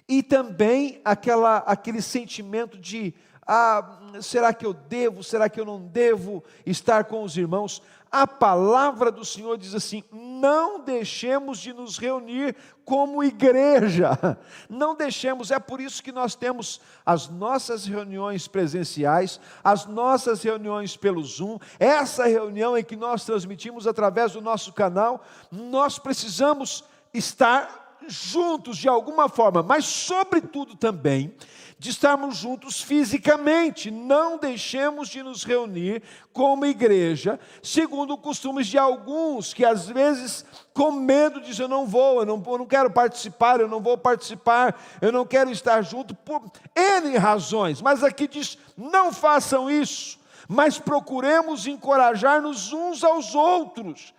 E 0.08 0.22
também 0.22 1.00
aquela, 1.04 1.58
aquele 1.58 2.00
sentimento 2.00 2.78
de 2.78 3.14
ah, 3.46 3.98
será 4.20 4.54
que 4.54 4.64
eu 4.64 4.72
devo, 4.72 5.22
será 5.24 5.48
que 5.48 5.58
eu 5.58 5.64
não 5.64 5.80
devo 5.80 6.44
estar 6.64 7.04
com 7.04 7.22
os 7.24 7.36
irmãos? 7.36 7.82
A 8.10 8.26
palavra 8.26 9.10
do 9.10 9.24
Senhor 9.24 9.56
diz 9.56 9.74
assim: 9.74 10.04
não 10.12 10.78
deixemos 10.80 11.58
de 11.58 11.72
nos 11.72 11.98
reunir 11.98 12.54
como 12.84 13.24
igreja, 13.24 14.10
não 14.68 14.94
deixemos, 14.94 15.50
é 15.50 15.58
por 15.58 15.80
isso 15.80 16.02
que 16.02 16.12
nós 16.12 16.34
temos 16.34 16.80
as 17.06 17.28
nossas 17.28 17.86
reuniões 17.86 18.46
presenciais, 18.46 19.40
as 19.64 19.86
nossas 19.86 20.42
reuniões 20.42 20.96
pelo 20.96 21.24
Zoom, 21.24 21.58
essa 21.80 22.26
reunião 22.26 22.76
em 22.76 22.84
que 22.84 22.96
nós 22.96 23.24
transmitimos 23.24 23.86
através 23.86 24.32
do 24.32 24.40
nosso 24.40 24.72
canal, 24.72 25.24
nós 25.50 25.98
precisamos 25.98 26.84
estar 27.14 27.82
juntos 28.06 28.76
de 28.76 28.88
alguma 28.88 29.28
forma, 29.28 29.62
mas, 29.62 29.84
sobretudo, 29.84 30.76
também 30.76 31.34
de 31.82 31.90
estarmos 31.90 32.36
juntos 32.36 32.80
fisicamente. 32.80 33.90
Não 33.90 34.38
deixemos 34.38 35.08
de 35.08 35.20
nos 35.20 35.42
reunir 35.42 36.00
como 36.32 36.64
igreja, 36.64 37.40
segundo 37.60 38.16
costumes 38.16 38.68
de 38.68 38.78
alguns 38.78 39.52
que 39.52 39.64
às 39.64 39.88
vezes, 39.88 40.46
com 40.72 40.92
medo, 40.92 41.40
dizem: 41.40 41.64
Eu 41.64 41.68
não 41.68 41.84
vou, 41.84 42.20
eu 42.20 42.26
não, 42.26 42.40
eu 42.46 42.58
não 42.58 42.66
quero 42.66 42.88
participar, 42.88 43.60
eu 43.60 43.66
não 43.66 43.80
vou 43.80 43.98
participar, 43.98 44.80
eu 45.00 45.10
não 45.10 45.26
quero 45.26 45.50
estar 45.50 45.82
junto, 45.82 46.14
por 46.14 46.52
N 46.76 47.16
razões. 47.16 47.82
Mas 47.82 48.04
aqui 48.04 48.28
diz: 48.28 48.56
Não 48.76 49.12
façam 49.12 49.68
isso, 49.68 50.20
mas 50.48 50.78
procuremos 50.78 51.66
encorajar-nos 51.66 52.72
uns 52.72 53.02
aos 53.02 53.34
outros, 53.34 54.14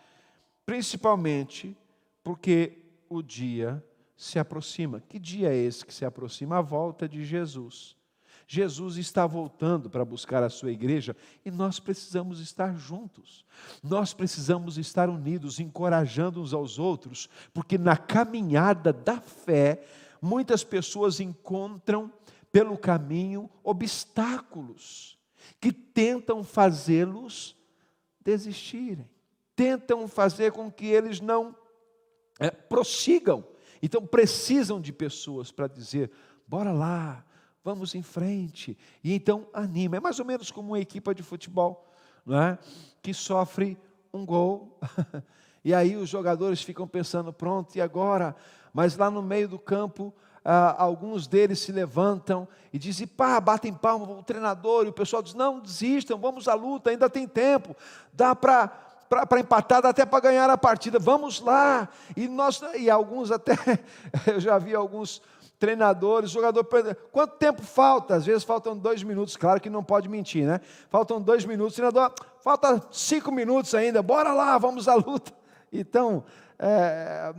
principalmente 0.65 1.77
porque 2.25 2.77
o 3.07 3.21
dia 3.21 3.81
se 4.23 4.39
aproxima. 4.39 5.01
Que 5.01 5.19
dia 5.19 5.49
é 5.49 5.55
esse 5.55 5.85
que 5.85 5.93
se 5.93 6.05
aproxima? 6.05 6.57
A 6.57 6.61
volta 6.61 7.09
de 7.09 7.25
Jesus. 7.25 7.95
Jesus 8.47 8.97
está 8.97 9.25
voltando 9.25 9.89
para 9.89 10.05
buscar 10.05 10.43
a 10.43 10.49
sua 10.49 10.71
igreja 10.71 11.15
e 11.45 11.51
nós 11.51 11.79
precisamos 11.79 12.39
estar 12.39 12.75
juntos. 12.77 13.45
Nós 13.81 14.13
precisamos 14.13 14.77
estar 14.77 15.09
unidos, 15.09 15.59
encorajando 15.59 16.41
uns 16.41 16.53
aos 16.53 16.79
outros, 16.79 17.29
porque 17.53 17.77
na 17.77 17.97
caminhada 17.97 18.93
da 18.93 19.19
fé, 19.19 19.83
muitas 20.21 20.63
pessoas 20.63 21.19
encontram 21.19 22.11
pelo 22.51 22.77
caminho 22.77 23.49
obstáculos 23.63 25.17
que 25.59 25.71
tentam 25.71 26.43
fazê-los 26.43 27.55
desistirem, 28.21 29.09
tentam 29.55 30.07
fazer 30.07 30.51
com 30.51 30.71
que 30.71 30.85
eles 30.85 31.19
não 31.19 31.55
é, 32.39 32.49
prossigam 32.49 33.52
então 33.85 34.07
precisam 34.07 34.79
de 34.79 34.93
pessoas 34.93 35.51
para 35.51 35.67
dizer: 35.67 36.09
bora 36.47 36.71
lá, 36.71 37.21
vamos 37.61 37.93
em 37.93 38.01
frente. 38.01 38.77
E 39.03 39.13
então 39.13 39.45
anima. 39.53 39.97
É 39.97 39.99
mais 39.99 40.17
ou 40.19 40.25
menos 40.25 40.49
como 40.49 40.69
uma 40.69 40.79
equipa 40.79 41.13
de 41.13 41.21
futebol, 41.21 41.91
não 42.25 42.41
é? 42.41 42.57
que 43.01 43.13
sofre 43.13 43.77
um 44.13 44.25
gol. 44.25 44.79
e 45.65 45.73
aí 45.73 45.97
os 45.97 46.07
jogadores 46.07 46.61
ficam 46.61 46.87
pensando: 46.87 47.33
pronto, 47.33 47.75
e 47.75 47.81
agora? 47.81 48.33
Mas 48.71 48.95
lá 48.95 49.11
no 49.11 49.21
meio 49.21 49.49
do 49.49 49.59
campo, 49.59 50.13
ah, 50.45 50.81
alguns 50.81 51.27
deles 51.27 51.59
se 51.59 51.71
levantam 51.71 52.47
e 52.71 52.79
dizem, 52.79 53.05
pá, 53.05 53.39
batem 53.39 53.73
palma 53.73 54.09
o 54.09 54.23
treinador, 54.23 54.85
e 54.85 54.89
o 54.89 54.93
pessoal 54.93 55.21
diz, 55.21 55.33
não, 55.33 55.59
desistam, 55.59 56.17
vamos 56.17 56.47
à 56.47 56.53
luta, 56.53 56.89
ainda 56.89 57.09
tem 57.09 57.27
tempo, 57.27 57.75
dá 58.11 58.35
para 58.35 58.82
para 59.27 59.39
empatar, 59.39 59.81
dá 59.81 59.89
até 59.89 60.05
para 60.05 60.19
ganhar 60.19 60.49
a 60.49 60.57
partida. 60.57 60.99
Vamos 60.99 61.39
lá. 61.39 61.89
E 62.15 62.27
nós 62.27 62.61
e 62.77 62.89
alguns 62.89 63.31
até 63.31 63.53
eu 64.27 64.39
já 64.39 64.57
vi 64.57 64.75
alguns 64.75 65.21
treinadores, 65.63 66.29
jogador, 66.29 66.67
quanto 67.09 67.37
tempo 67.37 67.61
falta? 67.61 68.15
Às 68.15 68.25
vezes 68.25 68.43
faltam 68.43 68.77
dois 68.77 69.01
minutos, 69.01 69.37
claro 69.37 69.61
que 69.61 69.69
não 69.69 69.81
pode 69.81 70.09
mentir, 70.09 70.45
né? 70.45 70.59
Faltam 70.89 71.21
dois 71.21 71.45
minutos, 71.45 71.75
treinador, 71.75 72.13
falta 72.41 72.85
cinco 72.91 73.31
minutos 73.31 73.73
ainda, 73.73 74.01
bora 74.01 74.33
lá, 74.33 74.57
vamos 74.57 74.89
à 74.89 74.95
luta. 74.95 75.31
Então, 75.71 76.25
é, 76.59 77.33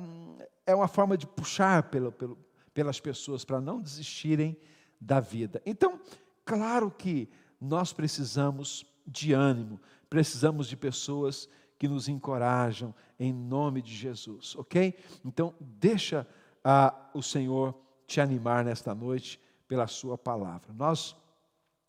é 0.66 0.74
uma 0.74 0.88
forma 0.88 1.18
de 1.18 1.26
puxar 1.26 1.82
pelo, 1.84 2.10
pelo, 2.10 2.38
pelas 2.72 2.98
pessoas 2.98 3.44
para 3.44 3.60
não 3.60 3.78
desistirem 3.78 4.56
da 4.98 5.20
vida. 5.20 5.60
Então, 5.66 6.00
claro 6.46 6.90
que 6.90 7.28
nós 7.60 7.92
precisamos 7.92 8.86
de 9.06 9.34
ânimo, 9.34 9.78
precisamos 10.08 10.66
de 10.66 10.76
pessoas 10.76 11.48
que 11.84 11.88
nos 11.88 12.08
encorajam 12.08 12.94
em 13.20 13.30
nome 13.30 13.82
de 13.82 13.94
Jesus, 13.94 14.56
ok? 14.56 14.96
Então, 15.22 15.52
deixa 15.60 16.26
ah, 16.64 17.10
o 17.12 17.22
Senhor 17.22 17.74
te 18.06 18.22
animar 18.22 18.64
nesta 18.64 18.94
noite 18.94 19.38
pela 19.68 19.86
Sua 19.86 20.16
palavra. 20.16 20.72
Nós 20.72 21.14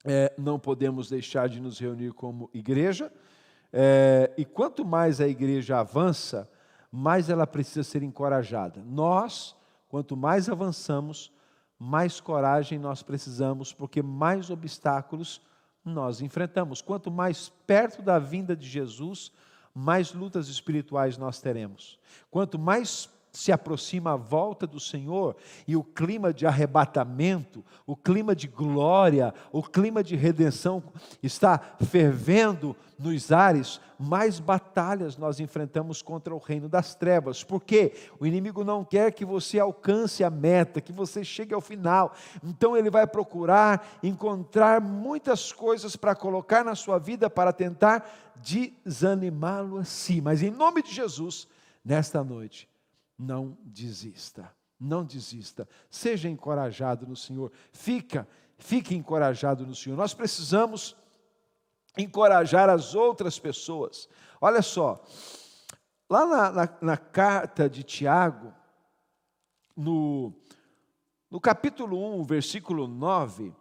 é, 0.03 0.33
não 0.37 0.59
podemos 0.59 1.07
deixar 1.07 1.47
de 1.47 1.61
nos 1.61 1.79
reunir 1.79 2.11
como 2.11 2.49
igreja, 2.53 3.09
é, 3.71 4.33
e 4.37 4.43
quanto 4.43 4.83
mais 4.83 5.21
a 5.21 5.29
igreja 5.29 5.79
avança, 5.79 6.51
mais 6.91 7.29
ela 7.29 7.47
precisa 7.47 7.81
ser 7.81 8.03
encorajada. 8.03 8.83
Nós, 8.85 9.55
quanto 9.87 10.17
mais 10.17 10.49
avançamos, 10.49 11.31
mais 11.79 12.19
coragem 12.19 12.77
nós 12.77 13.01
precisamos, 13.01 13.71
porque 13.71 14.01
mais 14.01 14.49
obstáculos 14.49 15.39
nós 15.85 16.19
enfrentamos. 16.19 16.81
Quanto 16.81 17.09
mais 17.09 17.47
perto 17.65 18.01
da 18.01 18.19
vinda 18.19 18.57
de 18.57 18.67
Jesus, 18.67 19.31
mais 19.75 20.13
lutas 20.13 20.47
espirituais 20.47 21.17
nós 21.17 21.41
teremos. 21.41 21.99
Quanto 22.31 22.57
mais 22.57 23.09
se 23.35 23.51
aproxima 23.51 24.13
a 24.13 24.15
volta 24.15 24.65
do 24.65 24.79
Senhor 24.79 25.35
e 25.67 25.75
o 25.75 25.83
clima 25.83 26.33
de 26.33 26.45
arrebatamento, 26.45 27.63
o 27.85 27.95
clima 27.95 28.35
de 28.35 28.47
glória, 28.47 29.33
o 29.51 29.61
clima 29.61 30.01
de 30.01 30.15
redenção 30.15 30.81
está 31.21 31.59
fervendo 31.81 32.75
nos 32.97 33.31
ares, 33.33 33.81
mais 33.99 34.39
batalhas 34.39 35.17
nós 35.17 35.41
enfrentamos 35.41 36.01
contra 36.01 36.33
o 36.33 36.37
reino 36.37 36.69
das 36.69 36.95
trevas, 36.95 37.43
porque 37.43 37.93
o 38.19 38.25
inimigo 38.25 38.63
não 38.63 38.85
quer 38.85 39.11
que 39.11 39.25
você 39.25 39.59
alcance 39.59 40.23
a 40.23 40.29
meta, 40.29 40.79
que 40.79 40.93
você 40.93 41.23
chegue 41.23 41.53
ao 41.53 41.59
final, 41.59 42.13
então 42.41 42.77
ele 42.77 42.89
vai 42.89 43.05
procurar 43.05 43.85
encontrar 44.01 44.79
muitas 44.79 45.51
coisas 45.51 45.97
para 45.97 46.15
colocar 46.15 46.63
na 46.63 46.75
sua 46.75 46.97
vida 46.97 47.29
para 47.29 47.51
tentar 47.51 48.09
desanimá-lo 48.37 49.77
assim, 49.77 50.21
mas 50.21 50.41
em 50.41 50.51
nome 50.51 50.81
de 50.81 50.93
Jesus, 50.93 51.47
nesta 51.83 52.23
noite, 52.23 52.69
não 53.17 53.57
desista. 53.63 54.51
Não 54.79 55.03
desista. 55.03 55.67
Seja 55.89 56.29
encorajado 56.29 57.07
no 57.07 57.15
Senhor. 57.15 57.51
Fica, 57.71 58.27
fique 58.57 58.95
encorajado 58.95 59.65
no 59.65 59.75
Senhor. 59.75 59.95
Nós 59.95 60.13
precisamos 60.13 60.95
encorajar 61.97 62.69
as 62.69 62.93
outras 62.93 63.39
pessoas. 63.39 64.09
Olha 64.41 64.61
só, 64.61 65.01
lá 66.09 66.25
na, 66.25 66.51
na, 66.51 66.77
na 66.81 66.97
carta 66.97 67.69
de 67.69 67.83
Tiago, 67.83 68.53
no, 69.75 70.33
no 71.29 71.39
capítulo 71.39 72.19
1, 72.19 72.23
versículo 72.23 72.87
9, 72.87 73.53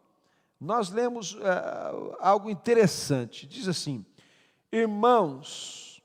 nós 0.60 0.90
lemos 0.90 1.34
uh, 1.34 2.16
algo 2.20 2.48
interessante. 2.48 3.46
Diz 3.46 3.68
assim: 3.68 4.04
Irmãos, 4.72 6.02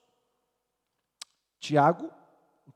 Tiago, 1.59 2.11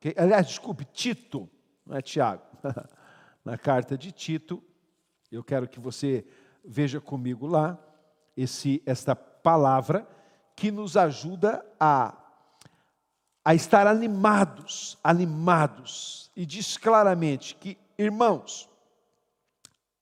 Okay? 0.04 0.14
Aliás, 0.18 0.48
desculpe, 0.48 0.84
Tito, 0.84 1.50
não 1.86 1.96
é 1.96 2.02
Tiago. 2.02 2.44
Na 3.46 3.58
carta 3.58 3.98
de 3.98 4.12
Tito, 4.12 4.62
eu 5.32 5.42
quero 5.42 5.66
que 5.66 5.80
você 5.80 6.26
veja 6.64 7.00
comigo 7.00 7.48
lá 7.48 7.80
esse, 8.36 8.84
esta 8.86 9.16
palavra 9.16 10.06
que 10.58 10.72
nos 10.72 10.98
ajuda 10.98 11.66
a, 11.80 12.18
a 13.46 13.56
estar 13.56 13.88
animados, 13.88 14.98
animados. 15.02 16.30
E 16.36 16.46
diz 16.46 16.78
claramente 16.78 17.56
que, 17.56 17.78
irmãos, 17.98 18.70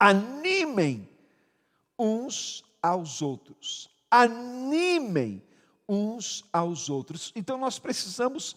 animem 0.00 1.08
uns 1.96 2.64
aos 2.82 3.22
outros. 3.22 3.88
Animem 4.10 5.40
uns 5.88 6.44
aos 6.52 6.90
outros. 6.90 7.32
Então 7.36 7.56
nós 7.56 7.78
precisamos 7.78 8.56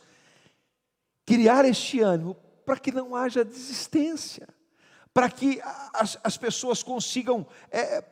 criar 1.25 1.65
este 1.65 2.01
ânimo 2.01 2.35
para 2.65 2.77
que 2.77 2.91
não 2.91 3.15
haja 3.15 3.43
desistência, 3.43 4.47
para 5.13 5.29
que 5.29 5.61
as, 5.93 6.17
as 6.23 6.37
pessoas 6.37 6.83
consigam 6.83 7.45
é, 7.71 8.03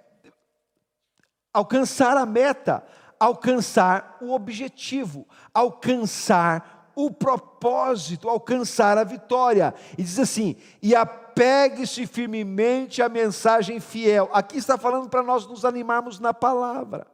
alcançar 1.52 2.18
a 2.18 2.26
meta, 2.26 2.84
alcançar 3.20 4.18
o 4.22 4.32
objetivo, 4.32 5.28
alcançar 5.54 6.92
o 6.96 7.10
propósito, 7.12 8.30
alcançar 8.30 8.98
a 8.98 9.04
vitória. 9.04 9.74
E 9.98 10.04
diz 10.04 10.20
assim: 10.20 10.56
e 10.82 10.96
apegue-se 10.96 12.06
firmemente 12.06 13.02
à 13.02 13.10
mensagem 13.10 13.80
fiel. 13.80 14.30
Aqui 14.32 14.58
está 14.58 14.78
falando 14.78 15.10
para 15.10 15.24
nós 15.24 15.48
nos 15.48 15.66
animarmos 15.66 16.20
na 16.20 16.34
palavra. 16.34 17.08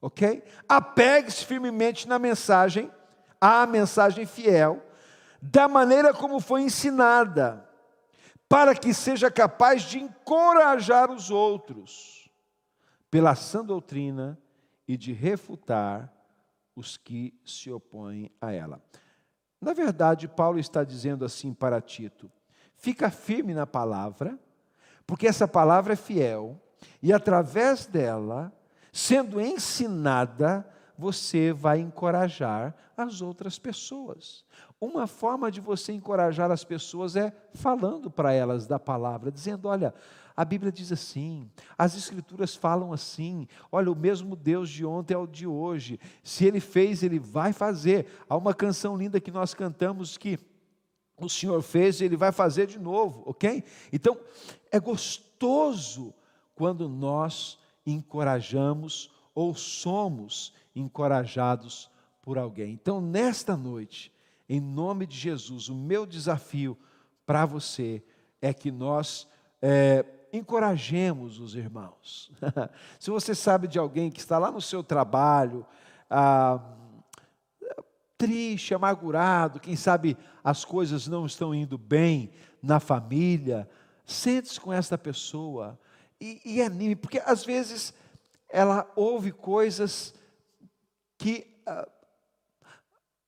Ok? 0.00 0.42
Apegue-se 0.68 1.44
firmemente 1.44 2.08
na 2.08 2.18
mensagem 2.18 2.90
à 3.40 3.66
mensagem 3.66 4.26
fiel, 4.26 4.82
da 5.40 5.66
maneira 5.66 6.12
como 6.12 6.40
foi 6.40 6.62
ensinada, 6.62 7.66
para 8.48 8.74
que 8.74 8.92
seja 8.92 9.30
capaz 9.30 9.82
de 9.82 9.98
encorajar 9.98 11.10
os 11.10 11.30
outros, 11.30 12.28
pela 13.10 13.34
sã 13.34 13.64
doutrina 13.64 14.38
e 14.86 14.96
de 14.96 15.12
refutar 15.12 16.12
os 16.76 16.96
que 16.96 17.34
se 17.44 17.70
opõem 17.70 18.30
a 18.40 18.52
ela. 18.52 18.82
Na 19.60 19.72
verdade, 19.72 20.26
Paulo 20.26 20.58
está 20.58 20.82
dizendo 20.82 21.24
assim 21.24 21.52
para 21.52 21.80
Tito: 21.80 22.30
fica 22.76 23.10
firme 23.10 23.54
na 23.54 23.66
palavra, 23.66 24.38
porque 25.06 25.26
essa 25.26 25.46
palavra 25.46 25.92
é 25.92 25.96
fiel, 25.96 26.60
e 27.02 27.12
através 27.12 27.86
dela, 27.86 28.52
sendo 28.92 29.40
ensinada, 29.40 30.66
você 31.00 31.50
vai 31.50 31.80
encorajar 31.80 32.74
as 32.94 33.22
outras 33.22 33.58
pessoas. 33.58 34.44
Uma 34.78 35.06
forma 35.06 35.50
de 35.50 35.58
você 35.58 35.92
encorajar 35.92 36.50
as 36.50 36.62
pessoas 36.62 37.16
é 37.16 37.32
falando 37.54 38.10
para 38.10 38.32
elas 38.34 38.66
da 38.66 38.78
palavra, 38.78 39.32
dizendo: 39.32 39.66
olha, 39.66 39.94
a 40.36 40.44
Bíblia 40.44 40.70
diz 40.70 40.92
assim, 40.92 41.50
as 41.76 41.96
Escrituras 41.96 42.54
falam 42.54 42.92
assim, 42.92 43.48
olha, 43.72 43.90
o 43.90 43.96
mesmo 43.96 44.36
Deus 44.36 44.68
de 44.68 44.84
ontem 44.84 45.14
é 45.14 45.18
o 45.18 45.26
de 45.26 45.46
hoje, 45.46 45.98
se 46.22 46.44
Ele 46.44 46.60
fez, 46.60 47.02
Ele 47.02 47.18
vai 47.18 47.54
fazer. 47.54 48.06
Há 48.28 48.36
uma 48.36 48.52
canção 48.52 48.94
linda 48.94 49.20
que 49.20 49.30
nós 49.30 49.54
cantamos 49.54 50.18
que 50.18 50.38
o 51.16 51.30
Senhor 51.30 51.62
fez 51.62 52.00
e 52.00 52.04
Ele 52.04 52.16
vai 52.16 52.30
fazer 52.30 52.66
de 52.66 52.78
novo, 52.78 53.22
ok? 53.24 53.64
Então, 53.90 54.18
é 54.70 54.78
gostoso 54.78 56.12
quando 56.54 56.90
nós 56.90 57.58
encorajamos 57.86 59.10
ou 59.34 59.54
somos 59.54 60.52
encorajados 60.74 61.90
por 62.22 62.38
alguém. 62.38 62.72
Então, 62.72 63.00
nesta 63.00 63.56
noite, 63.56 64.12
em 64.48 64.60
nome 64.60 65.06
de 65.06 65.16
Jesus, 65.16 65.68
o 65.68 65.74
meu 65.74 66.04
desafio 66.04 66.76
para 67.24 67.46
você 67.46 68.02
é 68.42 68.52
que 68.52 68.70
nós 68.70 69.28
é, 69.62 70.04
encorajemos 70.32 71.38
os 71.38 71.54
irmãos. 71.54 72.30
Se 72.98 73.10
você 73.10 73.34
sabe 73.34 73.68
de 73.68 73.78
alguém 73.78 74.10
que 74.10 74.20
está 74.20 74.38
lá 74.38 74.50
no 74.50 74.60
seu 74.60 74.82
trabalho, 74.82 75.66
ah, 76.08 76.60
triste, 78.16 78.74
amargurado, 78.74 79.60
quem 79.60 79.76
sabe 79.76 80.16
as 80.44 80.64
coisas 80.64 81.06
não 81.06 81.24
estão 81.24 81.54
indo 81.54 81.78
bem 81.78 82.30
na 82.62 82.78
família, 82.78 83.68
sente-se 84.04 84.60
com 84.60 84.72
essa 84.72 84.98
pessoa 84.98 85.78
e, 86.20 86.40
e 86.44 86.62
anime, 86.62 86.96
porque 86.96 87.22
às 87.24 87.44
vezes 87.44 87.94
ela 88.48 88.90
ouve 88.94 89.32
coisas 89.32 90.14
que 91.20 91.46
a, 91.66 91.72
ah, 91.72 91.88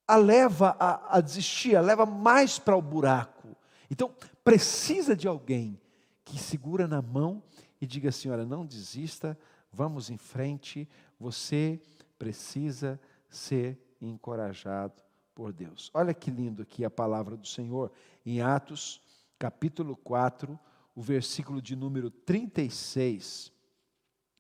a 0.09 0.17
leva 0.17 0.75
a, 0.81 1.19
a 1.19 1.21
desistir, 1.21 1.77
a 1.77 1.81
leva 1.83 2.07
mais 2.07 2.59
para 2.59 2.75
o 2.75 2.81
buraco. 2.81 3.55
Então, 3.91 4.15
precisa 4.43 5.15
de 5.15 5.29
alguém 5.29 5.79
que 6.25 6.39
segura 6.39 6.89
na 6.89 7.03
mão 7.03 7.43
e 7.79 7.87
diga 7.87 8.09
assim: 8.09 8.31
olha, 8.31 8.47
não 8.47 8.65
desista, 8.65 9.39
vamos 9.71 10.09
em 10.09 10.17
frente, 10.17 10.89
você 11.21 11.79
precisa 12.19 12.99
ser 13.29 13.79
encorajado 14.01 15.03
por 15.35 15.53
Deus. 15.53 15.91
Olha 15.93 16.15
que 16.15 16.31
lindo 16.31 16.63
aqui 16.63 16.87
a 16.87 16.91
palavra 16.91 17.37
do 17.37 17.47
Senhor 17.47 17.93
em 18.25 18.41
Atos, 18.41 19.03
capítulo 19.39 19.97
4, 19.97 20.59
o 20.95 21.03
versículo 21.03 21.61
de 21.61 21.77
número 21.77 22.11
36 22.11 23.53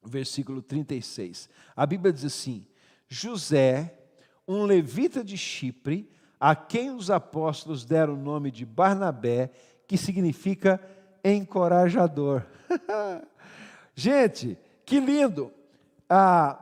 versículo 0.04 0.60
36. 0.60 1.48
A 1.76 1.86
Bíblia 1.86 2.12
diz 2.12 2.24
assim: 2.24 2.66
José, 3.12 3.94
um 4.48 4.64
levita 4.64 5.22
de 5.22 5.36
Chipre, 5.36 6.10
a 6.40 6.56
quem 6.56 6.90
os 6.90 7.10
apóstolos 7.10 7.84
deram 7.84 8.14
o 8.14 8.16
nome 8.16 8.50
de 8.50 8.64
Barnabé, 8.64 9.50
que 9.86 9.98
significa 9.98 10.80
encorajador. 11.22 12.42
Gente, 13.94 14.58
que 14.86 14.98
lindo! 14.98 15.52
Ah, 16.08 16.58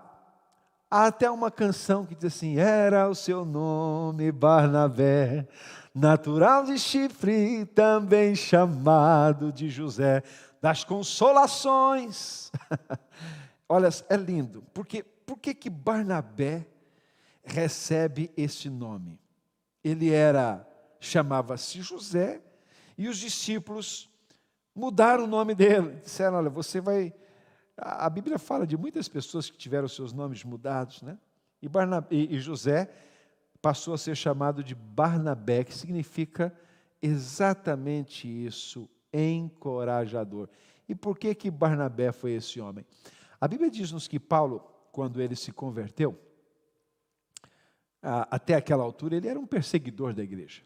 há 0.91 1.07
até 1.07 1.31
uma 1.31 1.53
canção 1.53 2.05
que 2.05 2.17
diz 2.17 2.35
assim: 2.35 2.59
Era 2.59 3.09
o 3.09 3.15
seu 3.15 3.45
nome 3.45 4.33
Barnabé, 4.33 5.47
natural 5.95 6.65
de 6.65 6.81
Chipre, 6.81 7.65
também 7.67 8.35
chamado 8.35 9.53
de 9.53 9.71
José 9.71 10.25
das 10.61 10.83
consolações. 10.83 12.51
Olha, 13.69 13.89
é 14.09 14.17
lindo, 14.17 14.65
porque 14.75 15.05
por 15.31 15.39
que 15.39 15.55
que 15.55 15.71
Barnabé 15.71 16.67
recebe 17.45 18.33
este 18.37 18.69
nome? 18.69 19.17
Ele 19.85 20.11
era 20.11 20.69
chamava-se 20.99 21.81
José 21.81 22.43
e 22.99 23.07
os 23.07 23.17
discípulos 23.17 24.11
mudaram 24.75 25.23
o 25.23 25.29
nome 25.29 25.55
dele. 25.55 26.01
Disseram: 26.03 26.39
"Olha, 26.39 26.51
você 26.51 26.81
vai 26.81 27.15
a 27.77 28.11
Bíblia 28.11 28.41
fala 28.41 28.67
de 28.67 28.77
muitas 28.77 29.07
pessoas 29.07 29.49
que 29.49 29.57
tiveram 29.57 29.87
seus 29.87 30.13
nomes 30.13 30.43
mudados, 30.43 31.01
né? 31.01 31.17
E, 31.63 31.69
Barnabé, 31.69 32.09
e 32.11 32.41
José 32.41 32.91
passou 33.63 33.95
a 33.95 33.99
ser 33.99 34.17
chamado 34.17 34.65
de 34.65 34.75
Barnabé, 34.75 35.63
que 35.63 35.73
significa 35.73 36.53
exatamente 37.01 38.27
isso, 38.27 38.91
encorajador. 39.13 40.49
E 40.89 40.95
por 40.97 41.17
que 41.17 41.37
que 41.37 41.53
Barnabé 41.53 42.11
foi 42.11 42.33
esse 42.33 42.61
homem? 42.61 42.85
A 43.41 43.47
Bíblia 43.47 43.71
diz-nos 43.71 44.09
que 44.09 44.19
Paulo, 44.19 44.70
quando 44.93 45.21
ele 45.21 45.37
se 45.37 45.53
converteu, 45.53 46.19
até 48.03 48.55
aquela 48.55 48.83
altura 48.83 49.17
ele 49.17 49.29
era 49.29 49.39
um 49.39 49.47
perseguidor 49.47 50.15
da 50.15 50.23
igreja. 50.23 50.63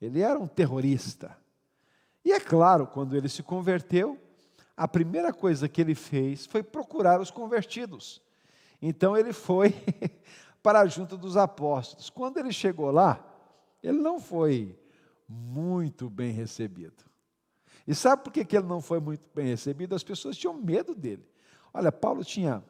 Ele 0.00 0.20
era 0.20 0.38
um 0.38 0.46
terrorista. 0.46 1.36
E 2.24 2.32
é 2.32 2.40
claro, 2.40 2.86
quando 2.86 3.16
ele 3.16 3.28
se 3.28 3.42
converteu, 3.42 4.18
a 4.76 4.88
primeira 4.88 5.32
coisa 5.32 5.68
que 5.68 5.80
ele 5.80 5.94
fez 5.94 6.46
foi 6.46 6.62
procurar 6.62 7.20
os 7.20 7.30
convertidos. 7.30 8.22
Então 8.80 9.16
ele 9.16 9.32
foi 9.32 9.74
para 10.62 10.80
a 10.80 10.86
junta 10.86 11.16
dos 11.16 11.36
apóstolos. 11.36 12.08
Quando 12.08 12.38
ele 12.38 12.52
chegou 12.52 12.90
lá, 12.90 13.22
ele 13.82 13.98
não 13.98 14.20
foi 14.20 14.78
muito 15.28 16.08
bem 16.08 16.32
recebido. 16.32 17.04
E 17.86 17.94
sabe 17.94 18.22
por 18.22 18.32
que, 18.32 18.56
ele 18.56 18.66
não 18.66 18.80
foi 18.80 19.00
muito 19.00 19.22
bem 19.34 19.46
recebido? 19.46 19.94
As 19.94 20.02
pessoas 20.02 20.36
tinham 20.36 20.54
medo 20.54 20.94
dele. 20.94 21.26
Olha, 21.72 21.90
Paulo 21.90 22.24
tinha 22.24 22.62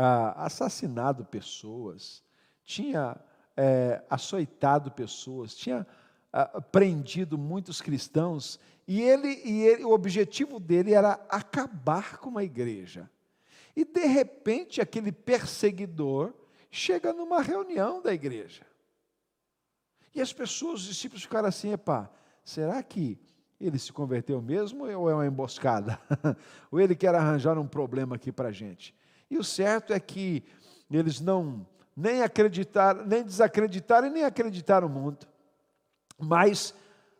ah, 0.00 0.44
assassinado 0.44 1.24
pessoas, 1.24 2.22
tinha 2.64 3.16
é, 3.56 4.00
açoitado 4.08 4.92
pessoas, 4.92 5.56
tinha 5.56 5.84
ah, 6.32 6.60
prendido 6.60 7.36
muitos 7.36 7.80
cristãos, 7.80 8.60
e 8.86 9.02
ele, 9.02 9.42
e 9.44 9.62
ele, 9.66 9.84
o 9.84 9.90
objetivo 9.90 10.60
dele 10.60 10.94
era 10.94 11.14
acabar 11.28 12.18
com 12.18 12.38
a 12.38 12.44
igreja. 12.44 13.10
E 13.74 13.84
de 13.84 14.06
repente 14.06 14.80
aquele 14.80 15.10
perseguidor 15.10 16.32
chega 16.70 17.12
numa 17.12 17.42
reunião 17.42 18.00
da 18.00 18.14
igreja. 18.14 18.64
E 20.14 20.20
as 20.20 20.32
pessoas, 20.32 20.82
os 20.82 20.86
discípulos 20.86 21.24
ficaram 21.24 21.48
assim, 21.48 21.72
epá, 21.72 22.08
será 22.44 22.80
que 22.84 23.18
ele 23.60 23.80
se 23.80 23.92
converteu 23.92 24.40
mesmo 24.40 24.84
ou 24.84 25.10
é 25.10 25.14
uma 25.14 25.26
emboscada? 25.26 25.98
ou 26.70 26.80
ele 26.80 26.94
quer 26.94 27.16
arranjar 27.16 27.58
um 27.58 27.66
problema 27.66 28.14
aqui 28.14 28.30
para 28.30 28.50
a 28.50 28.52
gente? 28.52 28.96
E 29.30 29.38
o 29.38 29.44
certo 29.44 29.92
é 29.92 30.00
que 30.00 30.44
eles 30.90 31.20
não 31.20 31.66
nem 31.96 32.22
acreditaram, 32.22 33.04
nem 33.04 33.22
desacreditaram 33.22 34.06
e 34.06 34.10
nem 34.10 34.24
acreditaram 34.24 34.88
muito. 34.88 35.28
Mas 36.18 36.74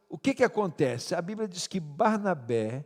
o 0.09 0.17
que, 0.17 0.35
que 0.35 0.45
acontece? 0.45 1.15
A 1.15 1.23
Bíblia 1.23 1.49
diz 1.49 1.67
que 1.67 1.81
Barnabé, 1.81 2.85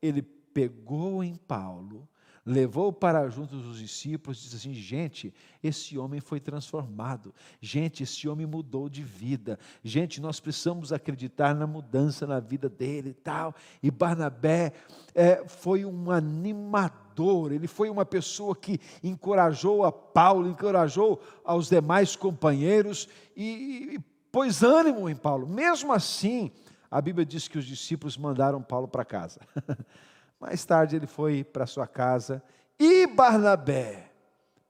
ele 0.00 0.22
pegou 0.22 1.22
em 1.22 1.34
Paulo 1.34 2.08
levou 2.44 2.92
para 2.92 3.28
junto 3.28 3.56
dos 3.56 3.78
discípulos 3.78 4.38
e 4.38 4.42
disse 4.42 4.56
assim: 4.56 4.74
gente, 4.74 5.32
esse 5.62 5.96
homem 5.96 6.20
foi 6.20 6.40
transformado, 6.40 7.34
gente, 7.60 8.02
esse 8.02 8.28
homem 8.28 8.46
mudou 8.46 8.88
de 8.88 9.02
vida, 9.02 9.58
gente, 9.82 10.20
nós 10.20 10.40
precisamos 10.40 10.92
acreditar 10.92 11.54
na 11.54 11.66
mudança 11.66 12.26
na 12.26 12.40
vida 12.40 12.68
dele 12.68 13.10
e 13.10 13.14
tal. 13.14 13.54
E 13.82 13.90
Barnabé 13.90 14.72
é, 15.14 15.44
foi 15.46 15.84
um 15.84 16.10
animador, 16.10 17.52
ele 17.52 17.68
foi 17.68 17.88
uma 17.88 18.04
pessoa 18.04 18.56
que 18.56 18.80
encorajou 19.02 19.84
a 19.84 19.92
Paulo, 19.92 20.48
encorajou 20.48 21.22
aos 21.44 21.68
demais 21.68 22.16
companheiros 22.16 23.08
e, 23.36 23.94
e 23.94 23.98
pôs 24.32 24.62
ânimo 24.62 25.08
em 25.08 25.16
Paulo. 25.16 25.46
Mesmo 25.46 25.92
assim, 25.92 26.50
a 26.90 27.00
Bíblia 27.00 27.24
diz 27.24 27.46
que 27.46 27.58
os 27.58 27.64
discípulos 27.64 28.16
mandaram 28.16 28.62
Paulo 28.62 28.88
para 28.88 29.04
casa. 29.04 29.40
Mais 30.42 30.64
tarde 30.64 30.96
ele 30.96 31.06
foi 31.06 31.44
para 31.44 31.66
sua 31.66 31.86
casa 31.86 32.42
e 32.76 33.06
Barnabé, 33.06 34.10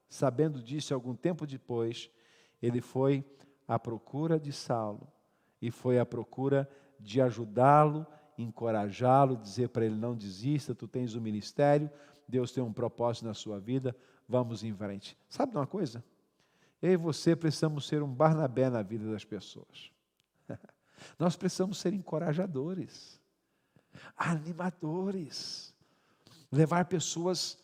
sabendo 0.07 0.63
disso 0.63 0.93
algum 0.93 1.15
tempo 1.15 1.47
depois, 1.47 2.11
ele 2.61 2.83
foi 2.83 3.25
à 3.67 3.79
procura 3.79 4.39
de 4.39 4.53
Saulo 4.53 5.09
e 5.63 5.71
foi 5.71 5.99
à 5.99 6.05
procura 6.05 6.69
de 7.01 7.23
ajudá-lo, 7.23 8.07
encorajá-lo, 8.37 9.35
dizer 9.35 9.71
para 9.71 9.87
ele 9.87 9.95
não 9.95 10.15
desista, 10.15 10.75
tu 10.75 10.87
tens 10.87 11.15
o 11.15 11.19
um 11.19 11.23
ministério, 11.23 11.91
Deus 12.29 12.53
tem 12.53 12.63
um 12.63 12.71
propósito 12.71 13.25
na 13.25 13.33
sua 13.33 13.59
vida, 13.59 13.97
vamos 14.29 14.63
em 14.63 14.75
frente. 14.75 15.17
Sabe 15.27 15.57
uma 15.57 15.67
coisa? 15.67 16.05
Eu 16.83 16.93
e 16.93 16.97
você 16.99 17.35
precisamos 17.35 17.87
ser 17.87 18.03
um 18.03 18.13
Barnabé 18.13 18.69
na 18.69 18.83
vida 18.83 19.11
das 19.11 19.25
pessoas. 19.25 19.91
Nós 21.19 21.35
precisamos 21.35 21.79
ser 21.79 21.95
encorajadores 21.95 23.22
animadores, 24.17 25.75
levar 26.51 26.85
pessoas 26.87 27.59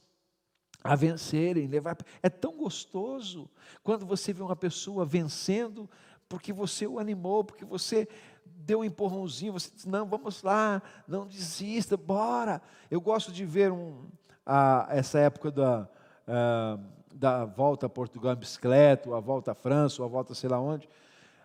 a 0.83 0.95
vencerem, 0.95 1.67
levar. 1.67 1.97
É 2.23 2.29
tão 2.29 2.57
gostoso 2.57 3.51
quando 3.83 4.07
você 4.07 4.33
vê 4.33 4.43
uma 4.43 4.57
pessoa 4.57 5.05
vencendo 5.05 5.89
porque 6.29 6.53
você 6.53 6.87
o 6.87 6.99
animou, 6.99 7.43
porque 7.43 7.65
você 7.65 8.07
deu 8.45 8.81
um 8.81 8.85
empurrãozinho, 8.85 9.53
você 9.53 9.71
disse, 9.75 9.89
não, 9.89 10.07
vamos 10.07 10.43
lá, 10.43 10.83
não 11.07 11.27
desista, 11.27 11.97
bora. 11.97 12.61
Eu 12.91 13.01
gosto 13.01 13.33
de 13.33 13.45
ver 13.45 13.73
um, 13.73 14.07
a, 14.45 14.87
essa 14.91 15.19
época 15.19 15.51
da, 15.51 15.89
a, 16.27 16.79
da 17.15 17.45
volta 17.45 17.87
a 17.87 17.89
Portugal 17.89 18.35
em 18.35 18.37
bicicleta, 18.37 19.09
ou 19.09 19.15
a 19.15 19.21
volta 19.21 19.53
à 19.53 19.55
França, 19.55 20.03
ou 20.03 20.07
a 20.07 20.11
volta 20.11 20.35
sei 20.35 20.51
lá 20.51 20.61
onde, 20.61 20.89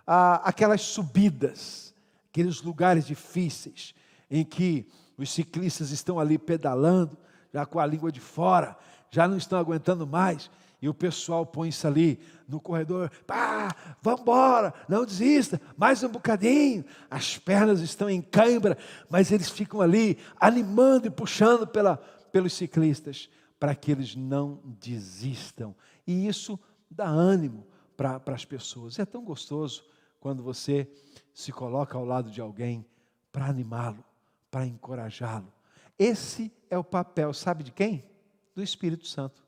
a, 0.05 0.47
aquelas 0.47 0.81
subidas, 0.81 1.93
aqueles 2.29 2.61
lugares 2.61 3.05
difíceis, 3.05 3.95
em 4.33 4.43
que 4.43 4.87
os 5.15 5.31
ciclistas 5.31 5.91
estão 5.91 6.19
ali 6.19 6.39
pedalando, 6.39 7.15
já 7.53 7.67
com 7.67 7.79
a 7.79 7.85
língua 7.85 8.11
de 8.11 8.19
fora, 8.19 8.75
já 9.11 9.27
não 9.27 9.37
estão 9.37 9.59
aguentando 9.59 10.07
mais, 10.07 10.49
e 10.81 10.89
o 10.89 10.93
pessoal 10.93 11.45
põe-se 11.45 11.85
ali 11.85 12.19
no 12.47 12.59
corredor, 12.59 13.11
pá, 13.27 13.69
vamos 14.01 14.21
embora, 14.21 14.73
não 14.89 15.05
desista, 15.05 15.61
mais 15.77 16.03
um 16.03 16.09
bocadinho. 16.09 16.83
As 17.11 17.37
pernas 17.37 17.79
estão 17.79 18.09
em 18.09 18.23
cãibra, 18.23 18.75
mas 19.07 19.31
eles 19.31 19.49
ficam 19.49 19.81
ali 19.81 20.17
animando 20.39 21.05
e 21.05 21.11
puxando 21.11 21.67
pela, 21.67 21.97
pelos 22.31 22.53
ciclistas, 22.53 23.29
para 23.59 23.75
que 23.75 23.91
eles 23.91 24.15
não 24.15 24.59
desistam. 24.81 25.75
E 26.07 26.27
isso 26.27 26.59
dá 26.89 27.05
ânimo 27.05 27.67
para 27.95 28.19
as 28.33 28.43
pessoas. 28.43 28.97
É 28.97 29.05
tão 29.05 29.23
gostoso 29.23 29.85
quando 30.19 30.41
você 30.41 30.89
se 31.35 31.51
coloca 31.51 31.95
ao 31.95 32.03
lado 32.03 32.31
de 32.31 32.41
alguém 32.41 32.83
para 33.31 33.45
animá-lo 33.45 34.03
para 34.53 34.67
encorajá-lo. 34.67 35.51
Esse 35.97 36.53
é 36.69 36.77
o 36.77 36.83
papel, 36.83 37.33
sabe 37.33 37.63
de 37.63 37.71
quem? 37.71 38.05
Do 38.53 38.61
Espírito 38.61 39.07
Santo. 39.07 39.43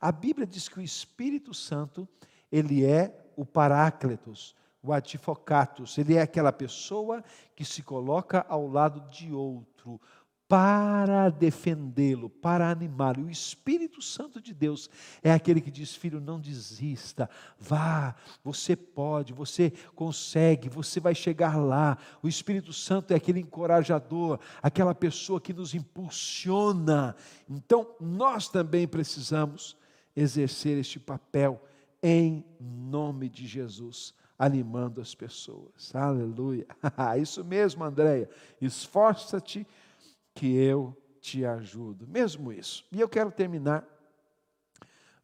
A 0.00 0.10
Bíblia 0.10 0.46
diz 0.46 0.66
que 0.66 0.78
o 0.78 0.82
Espírito 0.82 1.52
Santo, 1.52 2.08
ele 2.50 2.82
é 2.82 3.30
o 3.36 3.44
Paráclitos, 3.44 4.56
o 4.82 4.94
Atifocatus, 4.94 5.98
ele 5.98 6.14
é 6.14 6.22
aquela 6.22 6.54
pessoa 6.54 7.22
que 7.54 7.66
se 7.66 7.82
coloca 7.82 8.46
ao 8.48 8.66
lado 8.66 9.06
de 9.10 9.30
outro, 9.30 10.00
para 10.48 11.28
defendê-lo, 11.28 12.30
para 12.30 12.70
animá-lo. 12.70 13.24
O 13.24 13.30
Espírito 13.30 14.00
Santo 14.00 14.40
de 14.40 14.54
Deus 14.54 14.88
é 15.22 15.32
aquele 15.32 15.60
que 15.60 15.70
diz: 15.70 15.94
Filho, 15.94 16.20
não 16.20 16.40
desista, 16.40 17.28
vá, 17.58 18.14
você 18.44 18.76
pode, 18.76 19.32
você 19.32 19.72
consegue, 19.94 20.68
você 20.68 21.00
vai 21.00 21.14
chegar 21.14 21.56
lá. 21.56 21.98
O 22.22 22.28
Espírito 22.28 22.72
Santo 22.72 23.12
é 23.12 23.16
aquele 23.16 23.40
encorajador, 23.40 24.38
aquela 24.62 24.94
pessoa 24.94 25.40
que 25.40 25.52
nos 25.52 25.74
impulsiona. 25.74 27.16
Então, 27.48 27.94
nós 28.00 28.48
também 28.48 28.86
precisamos 28.86 29.76
exercer 30.14 30.78
este 30.78 31.00
papel 31.00 31.60
em 32.02 32.44
nome 32.60 33.28
de 33.28 33.46
Jesus 33.46 34.14
animando 34.38 35.00
as 35.00 35.14
pessoas. 35.14 35.94
Aleluia. 35.94 36.66
Isso 37.20 37.44
mesmo, 37.44 37.82
Andréia. 37.82 38.28
Esforça-te 38.60 39.66
que 40.36 40.54
eu 40.54 40.94
te 41.18 41.44
ajudo. 41.44 42.06
Mesmo 42.06 42.52
isso. 42.52 42.86
E 42.92 43.00
eu 43.00 43.08
quero 43.08 43.32
terminar 43.32 43.84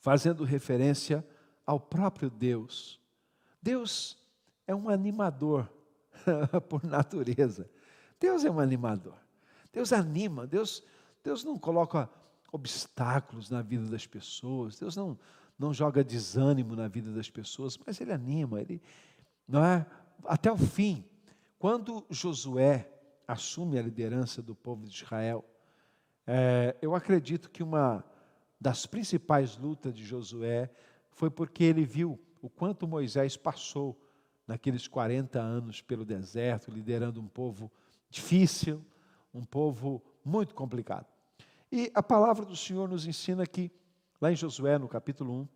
fazendo 0.01 0.43
referência 0.43 1.25
ao 1.65 1.79
próprio 1.79 2.29
Deus. 2.29 2.99
Deus 3.63 4.19
é 4.67 4.75
um 4.75 4.89
animador 4.89 5.71
por 6.69 6.83
natureza. 6.83 7.71
Deus 8.19 8.45
é 8.45 8.51
um 8.51 8.59
animador. 8.59 9.15
Deus 9.73 9.93
anima, 9.93 10.47
Deus, 10.47 10.83
Deus 11.23 11.45
não 11.45 11.59
coloca 11.59 12.11
obstáculos 12.51 13.51
na 13.51 13.63
vida 13.63 13.87
das 13.87 14.07
pessoas, 14.07 14.79
Deus 14.79 14.97
não, 14.97 15.19
não 15.59 15.73
joga 15.73 16.05
desânimo 16.05 16.75
na 16.75 16.89
vida 16.89 17.11
das 17.13 17.31
pessoas, 17.31 17.79
mas 17.87 18.01
Ele 18.01 18.13
anima, 18.13 18.61
Ele, 18.61 18.83
não 19.47 19.65
é? 19.65 19.87
Até 20.25 20.51
o 20.51 20.57
fim. 20.57 21.05
Quando 21.59 22.05
Josué 22.11 22.92
assume 23.33 23.79
a 23.79 23.83
liderança 23.83 24.43
do 24.43 24.55
povo 24.55 24.87
de 24.87 24.95
Israel, 24.95 25.43
é, 26.27 26.77
eu 26.83 26.95
acredito 26.95 27.51
que 27.51 27.63
uma 27.63 28.05
das 28.61 28.85
principais 28.85 29.57
lutas 29.57 29.95
de 29.95 30.05
Josué 30.05 30.71
foi 31.11 31.31
porque 31.31 31.65
ele 31.65 31.85
viu 31.85 32.21
o 32.43 32.51
quanto 32.51 32.87
Moisés 32.87 33.37
passou 33.37 33.99
naqueles 34.47 34.87
40 34.87 35.41
anos 35.41 35.81
pelo 35.81 36.05
deserto, 36.05 36.71
liderando 36.71 37.21
um 37.21 37.27
povo 37.27 37.73
difícil, 38.11 38.85
um 39.33 39.45
povo 39.45 40.03
muito 40.23 40.55
complicado. 40.55 41.07
E 41.71 41.91
a 41.95 42.03
palavra 42.03 42.45
do 42.45 42.55
Senhor 42.55 42.87
nos 42.87 43.07
ensina 43.07 43.47
que, 43.47 43.73
lá 44.21 44.31
em 44.31 44.37
Josué, 44.37 44.79
no 44.79 44.89
capítulo 44.89 45.33
1, 45.33 45.49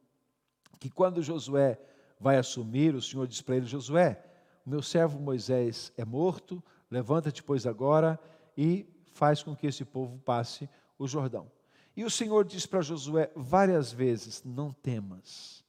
que 0.80 0.88
quando 0.88 1.22
Josué 1.22 1.78
vai 2.18 2.38
assumir, 2.38 2.94
o 2.94 3.02
Senhor 3.02 3.26
diz 3.26 3.42
para 3.42 3.56
ele: 3.56 3.66
Josué, 3.66 4.24
o 4.64 4.70
meu 4.70 4.80
servo 4.80 5.20
Moisés 5.20 5.92
é 5.96 6.04
morto, 6.04 6.64
Levanta-te, 6.90 7.42
pois, 7.42 7.66
agora 7.66 8.18
e 8.56 8.86
faz 9.12 9.42
com 9.42 9.54
que 9.54 9.66
esse 9.66 9.84
povo 9.84 10.18
passe 10.18 10.68
o 10.98 11.06
Jordão. 11.06 11.50
E 11.96 12.04
o 12.04 12.10
Senhor 12.10 12.44
diz 12.44 12.66
para 12.66 12.82
Josué 12.82 13.30
várias 13.34 13.92
vezes: 13.92 14.42
Não 14.44 14.72
temas, 14.72 15.64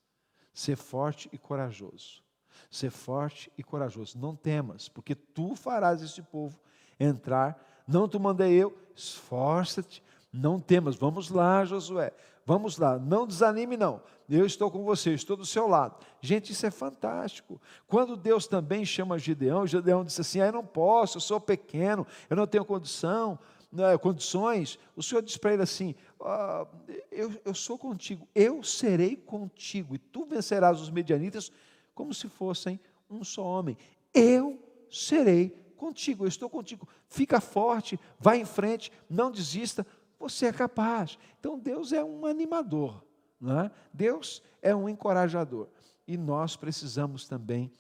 ser 0.54 0.76
forte 0.76 1.30
e 1.32 1.38
corajoso. 1.38 2.24
Ser 2.70 2.90
forte 2.90 3.52
e 3.58 3.64
corajoso. 3.64 4.18
Não 4.18 4.36
temas, 4.36 4.90
porque 4.90 5.16
tu 5.16 5.56
farás 5.56 6.02
este 6.02 6.22
povo 6.22 6.60
entrar. 7.00 7.64
Não 7.88 8.10
te 8.10 8.20
mandei 8.20 8.54
eu, 8.54 8.78
esforça-te, 8.94 10.04
não 10.34 10.60
temas. 10.60 10.96
Vamos 10.96 11.30
lá, 11.30 11.64
Josué. 11.64 12.12
Vamos 12.48 12.78
lá, 12.78 12.98
não 12.98 13.28
desanime 13.28 13.76
não. 13.76 14.02
Eu 14.30 14.46
estou 14.46 14.72
com 14.72 14.82
você, 14.82 15.14
estou 15.14 15.36
do 15.36 15.46
seu 15.46 15.68
lado. 15.68 15.98
Gente, 16.22 16.54
isso 16.54 16.66
é 16.66 16.72
fantástico. 16.72 17.62
Quando 17.86 18.16
Deus 18.16 18.48
também 18.48 18.86
chama 18.86 19.20
Gideão, 19.20 19.68
Gideão 19.68 20.06
disse 20.06 20.22
assim: 20.22 20.40
ah, 20.40 20.46
"Eu 20.46 20.54
não 20.54 20.66
posso, 20.66 21.18
eu 21.18 21.22
sou 21.22 21.42
pequeno, 21.42 22.08
eu 22.30 22.38
não 22.38 22.48
tenho 22.48 22.64
condição, 22.64 23.38
né, 23.70 23.98
condições". 23.98 24.80
O 24.96 25.04
Senhor 25.04 25.22
disse 25.22 25.38
para 25.38 25.56
ele 25.56 25.64
assim: 25.64 25.94
ah, 26.22 26.66
eu, 27.12 27.34
eu 27.44 27.54
sou 27.54 27.78
contigo, 27.78 28.26
eu 28.34 28.64
serei 28.64 29.18
contigo 29.18 29.96
e 29.96 29.98
tu 29.98 30.24
vencerás 30.24 30.80
os 30.80 30.90
medianitas 30.90 31.52
como 31.94 32.14
se 32.14 32.30
fossem 32.30 32.80
um 33.10 33.26
só 33.26 33.44
homem. 33.44 33.78
Eu 34.14 34.58
serei 34.90 35.54
contigo, 35.76 36.24
eu 36.24 36.30
estou 36.30 36.50
contigo. 36.50 36.88
Fica 37.10 37.40
forte, 37.42 38.00
vá 38.18 38.38
em 38.38 38.46
frente, 38.46 38.92
não 39.10 39.30
desista, 39.30 39.86
você 40.20 40.48
é 40.48 40.54
capaz. 40.54 41.18
Então 41.40 41.58
Deus 41.58 41.94
é 41.94 42.04
um 42.04 42.26
animador, 42.26 43.04
é? 43.42 43.72
Deus 43.94 44.42
é 44.62 44.76
um 44.76 44.90
encorajador. 44.90 45.70
E 46.08 46.18
nós 46.18 46.56
precisamos 46.56 47.28
também 47.28 47.72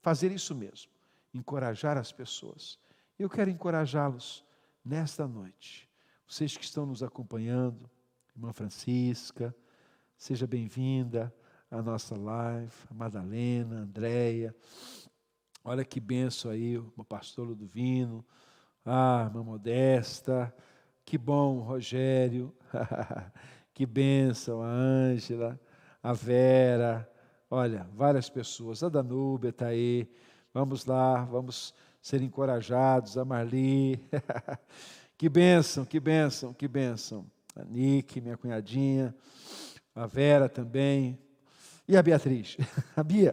fazer 0.00 0.32
isso 0.32 0.54
mesmo, 0.54 0.90
encorajar 1.34 1.96
as 1.98 2.10
pessoas. 2.10 2.78
Eu 3.18 3.28
quero 3.28 3.50
encorajá-los 3.50 4.44
nesta 4.84 5.26
noite. 5.26 5.88
Vocês 6.26 6.56
que 6.56 6.64
estão 6.64 6.86
nos 6.86 7.02
acompanhando, 7.02 7.90
irmã 8.34 8.52
Francisca, 8.52 9.54
seja 10.16 10.46
bem-vinda 10.46 11.34
à 11.70 11.82
nossa 11.82 12.16
live, 12.16 12.72
a 12.90 12.94
Madalena, 12.94 13.78
a 13.78 13.80
Andréia. 13.80 14.54
Olha 15.64 15.84
que 15.84 16.00
benção 16.00 16.50
aí, 16.50 16.78
o 16.78 17.04
pastor 17.04 17.46
Ludovino, 17.46 18.24
a 18.84 19.24
irmã 19.26 19.42
Modesta, 19.42 20.54
que 21.08 21.16
bom, 21.16 21.60
Rogério. 21.60 22.54
que 23.72 23.86
bênção, 23.86 24.62
a 24.62 24.66
Ângela, 24.66 25.58
a 26.02 26.12
Vera. 26.12 27.10
Olha, 27.50 27.88
várias 27.94 28.28
pessoas. 28.28 28.82
A 28.82 28.90
Danúbia 28.90 29.48
está 29.48 29.68
aí. 29.68 30.06
Vamos 30.52 30.84
lá, 30.84 31.24
vamos 31.24 31.72
ser 32.02 32.20
encorajados. 32.20 33.16
A 33.16 33.24
Marli. 33.24 33.98
que 35.16 35.30
bênção, 35.30 35.86
que 35.86 35.98
bênção, 35.98 36.52
que 36.52 36.68
bênção. 36.68 37.24
A 37.56 37.64
Nick, 37.64 38.20
minha 38.20 38.36
cunhadinha. 38.36 39.14
A 39.94 40.04
Vera 40.06 40.46
também. 40.46 41.18
E 41.88 41.96
a 41.96 42.02
Beatriz, 42.02 42.58
a 42.94 43.02
Bia, 43.02 43.32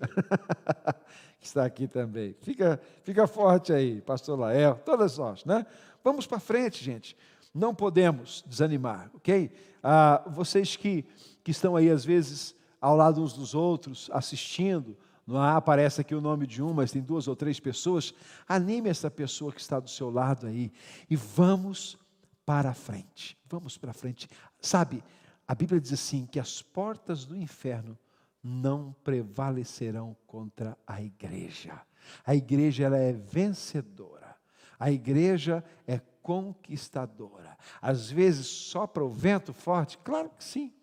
que 1.41 1.45
está 1.45 1.65
aqui 1.65 1.89
também. 1.89 2.37
Fica, 2.39 2.79
fica 3.03 3.27
forte 3.27 3.73
aí, 3.73 3.99
pastor 3.99 4.39
Lael, 4.39 4.75
todas 4.85 5.17
nós, 5.17 5.43
né? 5.43 5.65
Vamos 6.01 6.25
para 6.25 6.39
frente, 6.39 6.81
gente 6.81 7.17
não 7.55 7.73
podemos 7.73 8.43
desanimar, 8.45 9.09
ok? 9.13 9.49
Ah, 9.81 10.21
vocês 10.27 10.75
que, 10.75 11.05
que 11.41 11.51
estão 11.51 11.77
aí, 11.77 11.89
às 11.89 12.03
vezes, 12.03 12.53
ao 12.81 12.97
lado 12.97 13.23
uns 13.23 13.31
dos 13.31 13.55
outros, 13.55 14.09
assistindo, 14.11 14.97
não 15.25 15.41
aparece 15.41 16.01
aqui 16.01 16.13
o 16.13 16.19
nome 16.19 16.45
de 16.45 16.61
um, 16.61 16.73
mas 16.73 16.91
tem 16.91 17.01
duas 17.01 17.29
ou 17.29 17.35
três 17.35 17.57
pessoas, 17.57 18.13
anime 18.45 18.89
essa 18.89 19.09
pessoa 19.09 19.53
que 19.53 19.61
está 19.61 19.79
do 19.79 19.89
seu 19.89 20.09
lado 20.11 20.47
aí 20.47 20.69
e 21.09 21.15
vamos 21.15 21.97
para 22.45 22.71
a 22.71 22.73
frente. 22.73 23.37
Vamos 23.49 23.77
para 23.77 23.91
a 23.91 23.93
frente. 23.93 24.27
Sabe, 24.59 25.01
a 25.47 25.55
Bíblia 25.55 25.79
diz 25.79 25.93
assim: 25.93 26.25
que 26.25 26.39
as 26.39 26.61
portas 26.61 27.23
do 27.25 27.37
inferno 27.37 27.97
não 28.43 28.93
prevalecerão 29.03 30.15
contra 30.27 30.77
a 30.85 31.01
igreja. 31.01 31.81
A 32.23 32.35
igreja 32.35 32.83
ela 32.83 32.97
é 32.97 33.13
vencedora. 33.13 34.24
A 34.79 34.91
igreja 34.91 35.63
é 35.87 35.99
conquistadora. 36.21 37.57
Às 37.81 38.09
vezes 38.09 38.47
sopra 38.47 39.03
o 39.03 39.09
vento 39.09 39.53
forte? 39.53 39.97
Claro 39.99 40.29
que 40.29 40.43
sim. 40.43 40.73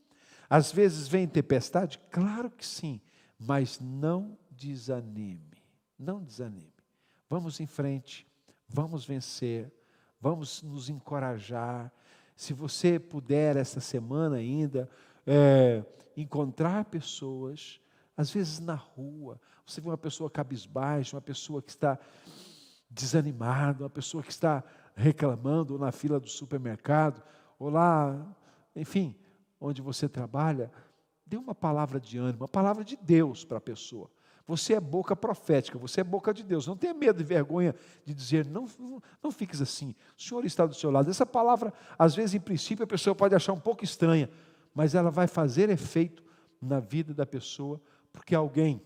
Às 0.49 0.71
vezes 0.71 1.09
vem 1.09 1.27
tempestade? 1.27 1.99
Claro 2.11 2.51
que 2.51 2.67
sim. 2.67 3.01
Mas 3.39 3.81
não 3.81 4.39
desanime. 4.51 5.63
Não 5.99 6.23
desanime. 6.23 6.73
Vamos 7.29 7.59
em 7.59 7.67
frente. 7.67 8.27
Vamos 8.69 9.05
vencer. 9.05 9.73
Vamos 10.21 10.63
nos 10.63 10.89
encorajar. 10.89 11.93
Se 12.37 12.53
você 12.53 12.99
puder, 12.99 13.57
essa 13.57 13.81
semana 13.81 14.37
ainda, 14.37 14.89
é, 15.27 15.85
encontrar 16.17 16.85
pessoas, 16.85 17.81
às 18.17 18.31
vezes 18.31 18.61
na 18.61 18.75
rua, 18.75 19.41
você 19.67 19.81
vê 19.81 19.89
uma 19.89 19.99
pessoa 19.99 20.31
cabisbaixa, 20.31 21.17
uma 21.17 21.23
pessoa 21.23 21.63
que 21.63 21.71
está 21.71 21.99
desanimada, 22.93 23.85
uma 23.85 23.91
pessoa 23.91 24.23
que 24.23 24.31
está 24.31 24.63
reclamando, 24.95 25.75
ou 25.75 25.81
na 25.81 25.91
fila 25.91 26.21
do 26.21 26.29
supermercado, 26.29 27.23
ou 27.59 27.71
lá, 27.71 28.15
enfim, 28.77 29.17
onde 29.61 29.81
você 29.81 30.09
trabalha, 30.09 30.71
dê 31.25 31.37
uma 31.37 31.55
palavra 31.55 31.99
de 31.99 32.19
ânimo, 32.19 32.43
uma 32.43 32.49
palavra 32.49 32.85
de 32.85 32.97
Deus 32.97 33.45
para 33.45 33.59
a 33.59 33.61
pessoa. 33.61 34.11
Você 34.47 34.75
é 34.75 34.81
boca 34.81 35.15
profética, 35.15 35.79
você 35.79 36.01
é 36.01 36.05
boca 36.05 36.35
de 36.35 36.43
Deus. 36.43 36.67
Não 36.67 36.77
tenha 36.77 36.93
medo 36.93 37.21
e 37.23 37.25
vergonha 37.25 37.75
de 38.05 38.13
dizer, 38.13 38.45
não, 38.45 38.67
não, 38.79 39.01
não 39.23 39.31
fiques 39.31 39.63
assim. 39.63 39.95
O 40.19 40.21
Senhor 40.21 40.45
está 40.45 40.67
do 40.67 40.75
seu 40.75 40.91
lado. 40.91 41.09
Essa 41.09 41.25
palavra, 41.25 41.73
às 41.99 42.15
vezes, 42.15 42.35
em 42.35 42.41
princípio, 42.41 42.85
a 42.85 42.87
pessoa 42.87 43.15
pode 43.15 43.35
achar 43.35 43.53
um 43.53 43.61
pouco 43.61 43.85
estranha, 43.85 44.29
mas 44.75 44.95
ela 44.95 45.11
vai 45.11 45.29
fazer 45.29 45.71
efeito 45.71 46.25
na 46.61 46.81
vida 46.81 47.15
da 47.15 47.25
pessoa, 47.25 47.81
porque 48.13 48.35
alguém 48.35 48.83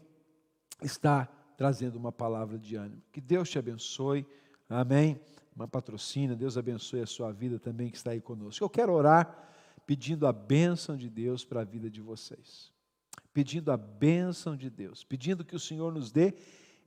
está 0.83 1.29
trazendo 1.57 1.97
uma 1.97 2.12
palavra 2.12 2.59
de 2.59 2.77
ânimo. 2.77 3.03
Que 3.12 3.21
Deus 3.21 3.49
te 3.49 3.59
abençoe. 3.59 4.27
Amém 4.69 5.21
uma 5.57 5.66
patrocina, 5.66 6.37
Deus 6.37 6.59
abençoe 6.59 7.01
a 7.01 7.07
sua 7.07 7.33
vida 7.33 7.59
também 7.59 7.90
que 7.90 7.97
está 7.97 8.11
aí 8.11 8.21
conosco. 8.21 8.62
Eu 8.62 8.69
quero 8.69 8.92
orar 8.92 9.49
pedindo 9.87 10.27
a 10.27 10.33
bênção 10.33 10.97
de 10.97 11.09
Deus 11.09 11.45
para 11.45 11.62
a 11.62 11.64
vida 11.64 11.88
de 11.88 12.03
vocês. 12.03 12.71
Pedindo 13.33 13.73
a 13.73 13.77
bênção 13.77 14.55
de 14.55 14.69
Deus, 14.69 15.03
pedindo 15.03 15.45
que 15.45 15.57
o 15.57 15.61
Senhor 15.61 15.92
nos 15.92 16.12
dê 16.12 16.35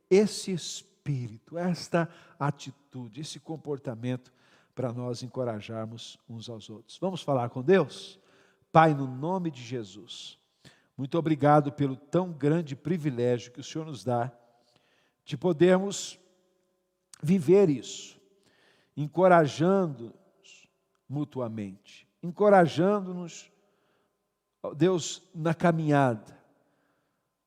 esse 0.07 0.51
espírito, 0.51 1.57
esta 1.57 2.07
atitude, 2.39 3.21
esse 3.21 3.39
comportamento 3.39 4.31
para 4.75 4.93
nós 4.93 5.23
encorajarmos 5.23 6.19
uns 6.29 6.47
aos 6.47 6.69
outros. 6.69 6.97
Vamos 6.99 7.23
falar 7.23 7.49
com 7.49 7.63
Deus? 7.63 8.19
Pai, 8.71 8.93
no 8.93 9.07
nome 9.07 9.49
de 9.49 9.63
Jesus, 9.63 10.37
muito 10.95 11.17
obrigado 11.17 11.71
pelo 11.71 11.95
tão 11.95 12.31
grande 12.31 12.75
privilégio 12.75 13.51
que 13.51 13.59
o 13.59 13.63
Senhor 13.63 13.85
nos 13.85 14.03
dá 14.03 14.31
de 15.29 15.37
podermos 15.37 16.19
viver 17.21 17.69
isso 17.69 18.19
encorajando-nos 18.97 20.67
mutuamente, 21.07 22.07
encorajando-nos, 22.23 23.51
Deus, 24.75 25.21
na 25.35 25.53
caminhada. 25.53 26.35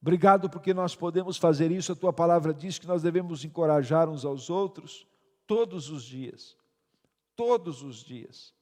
Obrigado 0.00 0.48
porque 0.48 0.72
nós 0.72 0.94
podemos 0.94 1.36
fazer 1.36 1.72
isso. 1.72 1.90
A 1.90 1.96
tua 1.96 2.12
palavra 2.12 2.54
diz 2.54 2.78
que 2.78 2.86
nós 2.86 3.02
devemos 3.02 3.44
encorajar 3.44 4.08
uns 4.08 4.24
aos 4.24 4.48
outros 4.48 5.04
todos 5.44 5.90
os 5.90 6.04
dias. 6.04 6.56
Todos 7.34 7.82
os 7.82 7.96
dias. 7.96 8.54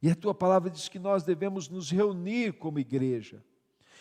E 0.00 0.08
a 0.08 0.14
tua 0.14 0.32
palavra 0.32 0.70
diz 0.70 0.88
que 0.88 1.00
nós 1.00 1.24
devemos 1.24 1.68
nos 1.68 1.90
reunir 1.90 2.52
como 2.52 2.78
igreja 2.78 3.44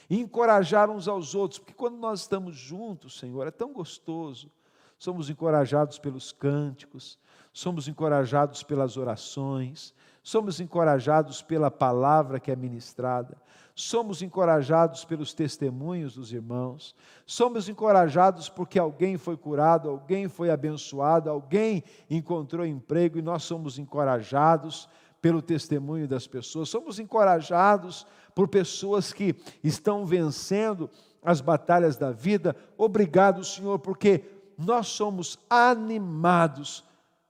e 0.09 0.19
encorajar 0.19 0.89
uns 0.89 1.07
aos 1.07 1.33
outros, 1.35 1.59
porque 1.59 1.73
quando 1.73 1.97
nós 1.97 2.21
estamos 2.21 2.55
juntos, 2.55 3.19
Senhor, 3.19 3.47
é 3.47 3.51
tão 3.51 3.73
gostoso. 3.73 4.51
Somos 4.97 5.29
encorajados 5.29 5.99
pelos 5.99 6.31
cânticos, 6.31 7.19
somos 7.51 7.87
encorajados 7.87 8.63
pelas 8.63 8.97
orações, 8.97 9.93
somos 10.23 10.59
encorajados 10.59 11.41
pela 11.41 11.69
palavra 11.69 12.39
que 12.39 12.51
é 12.51 12.55
ministrada, 12.55 13.37
somos 13.75 14.21
encorajados 14.21 15.03
pelos 15.05 15.33
testemunhos 15.33 16.15
dos 16.15 16.31
irmãos, 16.31 16.95
somos 17.25 17.67
encorajados 17.67 18.47
porque 18.47 18.79
alguém 18.79 19.17
foi 19.17 19.35
curado, 19.35 19.89
alguém 19.89 20.29
foi 20.29 20.49
abençoado, 20.49 21.29
alguém 21.29 21.83
encontrou 22.09 22.65
emprego 22.65 23.19
e 23.19 23.21
nós 23.21 23.43
somos 23.43 23.77
encorajados 23.77 24.89
pelo 25.21 25.41
testemunho 25.41 26.07
das 26.07 26.25
pessoas, 26.25 26.69
somos 26.69 26.99
encorajados 26.99 28.07
por 28.35 28.49
pessoas 28.49 29.13
que 29.13 29.33
estão 29.63 30.05
vencendo 30.05 30.89
as 31.23 31.39
batalhas 31.39 31.95
da 31.95 32.11
vida. 32.11 32.55
Obrigado, 32.77 33.43
Senhor, 33.43 33.79
porque 33.79 34.25
nós 34.57 34.87
somos 34.87 35.39
animados 35.49 36.83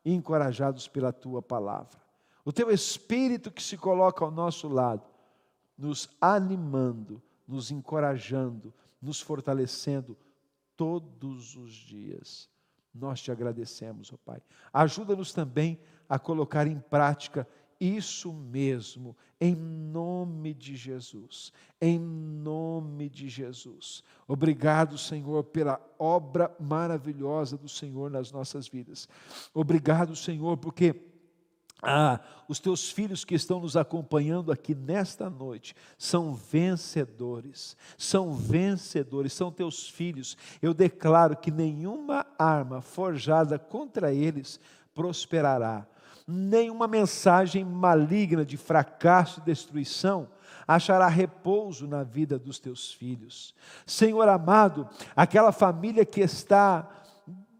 e 0.04 0.13
encorajados 0.13 0.88
pela 0.88 1.13
tua 1.13 1.41
palavra. 1.41 2.04
O 2.44 2.52
teu 2.52 2.72
espírito 2.72 3.52
que 3.52 3.63
se 3.63 3.78
coloca 3.78 4.26
ao 4.26 4.32
nosso 4.32 4.68
lado, 4.68 5.04
nos 5.78 6.10
animando, 6.20 7.22
nos 7.48 7.72
encorajando, 7.72 8.74
nos 9.02 9.22
fortalecendo 9.22 10.18
todos 10.76 11.56
os 11.56 11.74
dias. 11.74 12.50
Nós 12.94 13.22
te 13.22 13.32
agradecemos, 13.32 14.12
ó 14.12 14.18
Pai. 14.24 14.41
Ajuda-nos 14.74 15.34
também 15.34 15.80
a 16.08 16.20
colocar 16.20 16.68
em 16.68 16.80
prática 16.80 17.48
isso 17.80 18.32
mesmo, 18.32 19.16
em 19.40 19.56
nome 19.56 20.54
de 20.54 20.76
Jesus, 20.76 21.52
em 21.80 22.00
nome 22.00 23.10
de 23.10 23.28
Jesus. 23.28 24.04
Obrigado, 24.28 24.98
Senhor, 24.98 25.44
pela 25.44 25.80
obra 26.00 26.56
maravilhosa 26.60 27.58
do 27.58 27.68
Senhor 27.68 28.10
nas 28.10 28.32
nossas 28.32 28.68
vidas. 28.68 29.08
Obrigado, 29.54 30.16
Senhor, 30.16 30.58
porque 30.58 30.96
ah, 31.82 32.20
os 32.48 32.60
teus 32.60 32.90
filhos 32.90 33.26
que 33.26 33.36
estão 33.36 33.60
nos 33.60 33.76
acompanhando 33.76 34.52
aqui 34.52 34.74
nesta 34.74 35.30
noite 35.30 35.76
são 35.98 36.34
vencedores, 36.34 37.76
são 37.98 38.34
vencedores, 38.34 39.34
são 39.34 39.52
teus 39.52 39.90
filhos. 39.90 40.38
Eu 40.62 40.74
declaro 40.74 41.36
que 41.36 41.52
nenhuma 41.52 42.26
arma 42.40 42.82
forjada 42.82 43.60
contra 43.60 44.14
eles 44.14 44.60
prosperará 44.94 45.86
nenhuma 46.28 46.88
mensagem 46.88 47.64
maligna 47.64 48.46
de 48.46 48.58
fracasso 48.58 49.40
e 49.40 49.44
destruição 49.44 50.28
achará 50.68 51.08
repouso 51.08 51.88
na 51.88 52.04
vida 52.04 52.40
dos 52.40 52.58
teus 52.58 52.92
filhos. 52.92 53.54
Senhor 53.86 54.28
amado, 54.28 54.90
aquela 55.16 55.52
família 55.52 56.04
que 56.04 56.22
está 56.22 56.90